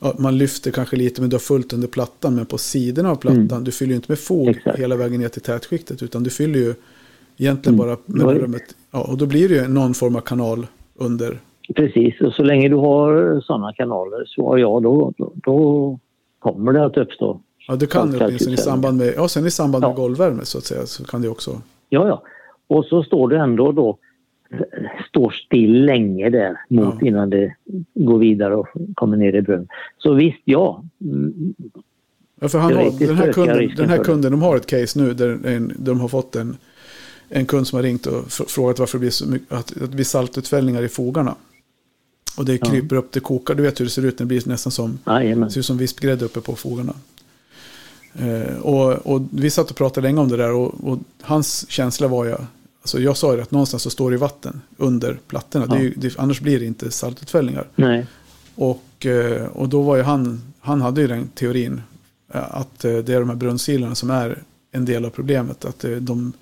[0.01, 3.17] ja, man lyfter kanske lite men du har fullt under plattan men på sidorna av
[3.17, 4.79] plattan, du fyller ju inte med fog Exakt.
[4.79, 6.75] hela vägen ner till tätskiktet utan du fyller ju
[7.41, 7.99] egentligen bara Oj.
[8.07, 8.63] mellanrummet.
[8.91, 11.39] Ja, och då blir det ju någon form av kanal under.
[11.77, 15.99] Precis, och så länge du har sådana kanaler så har jag då, då, då
[16.39, 17.41] kommer det att uppstå.
[17.69, 19.95] Ja, det kan det åtminstone i samband med, ja sen i samband med Ja.
[19.95, 21.51] golvvärme så att säga så kan det också.
[21.89, 22.23] Ja, ja.
[22.67, 23.99] Och så står det ändå då
[25.09, 27.07] står still länge där mot Ja.
[27.09, 27.55] innan det
[27.95, 29.69] går vidare och kommer ner i brunnen.
[29.99, 30.85] Så visst, ja.
[31.01, 31.55] Mm,
[32.43, 35.15] Ja, för han har, den här, kunden, den här kunden, de har ett case nu
[35.15, 35.39] där
[35.79, 36.57] de har fått en,
[37.31, 39.91] en kund som har ringt och fr- frågat varför det blir så mycket, att, att
[39.91, 41.35] det blir saltutfällningar i fogarna.
[42.37, 44.73] Och det kryper upp, det kokar, du vet hur det ser ut, det blir nästan
[44.73, 44.99] som,
[45.47, 46.95] det ser ut som vispgrädde uppe på fogarna.
[48.15, 52.09] Eh, och, och vi satt och pratade länge om det där och, och hans känsla
[52.09, 52.35] var ju,
[52.81, 55.95] alltså jag sa ju att någonstans så står det vatten under plattorna, det är ju,
[55.97, 57.69] det, annars blir det inte saltutfällningar.
[57.77, 58.07] Nej.
[58.55, 61.83] Och, eh, och då var ju han, han hade ju den teorin
[62.35, 65.65] eh, att eh, det är de här brunnsilarna som är en del av problemet.
[65.65, 66.33] Att de,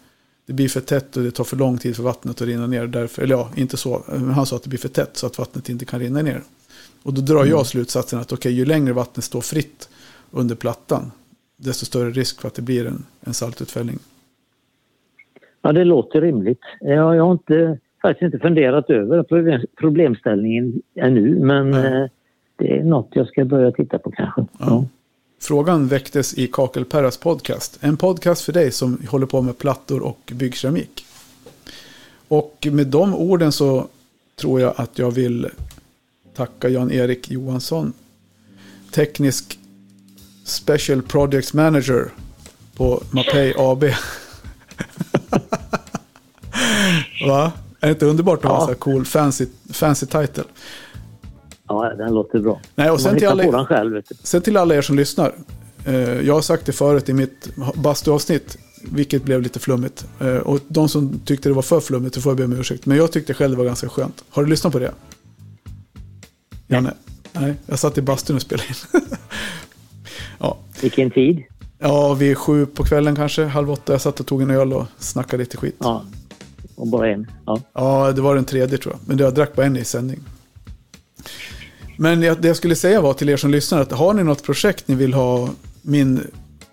[0.49, 2.87] det blir för tätt och det tar för lång tid för vattnet att rinna ner.
[2.87, 4.03] Därför, eller ja, inte så.
[4.07, 6.43] Men han sa att det blir för tätt så att vattnet inte kan rinna ner.
[7.03, 9.89] Och då drar jag slutsatsen att okej, ju längre vattnet står fritt
[10.31, 11.11] under plattan,
[11.57, 13.99] desto större risk för att det blir en, en saltutfällning.
[15.63, 16.61] Ja, det låter rimligt.
[16.81, 22.07] Jag, jag har inte, faktiskt inte funderat över problem, problemställningen ännu, men eh,
[22.57, 24.47] det är något jag ska börja titta på kanske.
[24.59, 24.85] Ja.
[25.39, 27.79] Frågan väcktes i Kakelperras podcast.
[27.81, 31.07] En podcast för dig som håller på med plattor och byggkeramik.
[32.29, 33.89] Och med de orden så
[34.37, 35.49] tror jag att jag vill
[36.37, 37.93] tacka Jan-Erik Johansson.
[38.93, 39.59] Teknisk
[40.45, 42.11] Special Projects Manager
[42.77, 43.85] på Mapei AB.
[47.27, 47.53] Va?
[47.81, 48.65] Är det inte underbart att ha en Ja.
[48.67, 50.45] så här cool fancy, fancy title?
[51.69, 52.61] Ja, den låter bra.
[52.75, 54.03] Nej, och sen till alla, själv.
[54.23, 55.33] Sen till alla er som lyssnar.
[55.85, 60.07] Eh, jag har sagt det förut i mitt bastuavsnitt, vilket blev lite flummigt.
[60.21, 62.87] Eh, och de som tyckte det var för flummigt, så får jag be om ursäkt.
[62.87, 64.25] Men jag tyckte själv det var ganska skönt.
[64.31, 64.93] Har du lyssnat på det?
[66.67, 66.95] Janne?
[67.33, 69.01] Nej, jag satt i bastun och spelade in.
[70.39, 70.59] ja.
[70.81, 71.43] Vilken tid?
[71.79, 73.93] ja, vid sju på kvällen kanske, halv åtta.
[73.93, 75.77] Jag satt och tog en öl och snackade lite skit.
[75.79, 76.05] Ja,
[76.75, 77.31] och bara en.
[77.47, 77.61] Ja.
[77.73, 79.01] Ja, det var den tredje tror jag.
[79.09, 80.21] Men jag drack bara en i sändning.
[82.01, 84.89] Men det jag skulle säga var till er som lyssnar att har ni något projekt
[84.89, 85.49] ni vill ha
[85.83, 86.27] min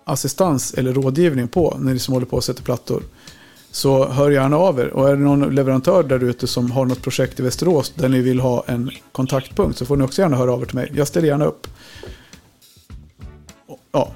[0.04, 3.02] assistans eller rådgivning på när ni som håller på att sätta plattor.
[3.70, 4.86] Så hör gärna av er.
[4.86, 8.20] Och är det någon leverantör där ute som har något projekt i Västerås där ni
[8.20, 10.92] vill ha en kontaktpunkt så får ni också gärna höra av er till mig.
[10.94, 11.66] Jag ställer gärna upp.
[13.92, 14.12] Ja.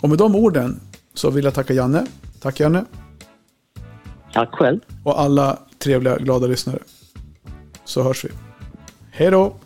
[0.00, 0.80] Och med de orden
[1.14, 2.06] så vill jag tacka Janne.
[2.40, 2.84] Tack Janne.
[4.32, 4.80] Tack själv.
[5.04, 6.78] Och alla trevliga, glada lyssnare.
[7.84, 8.28] Så hörs vi.
[9.10, 9.56] Hej då!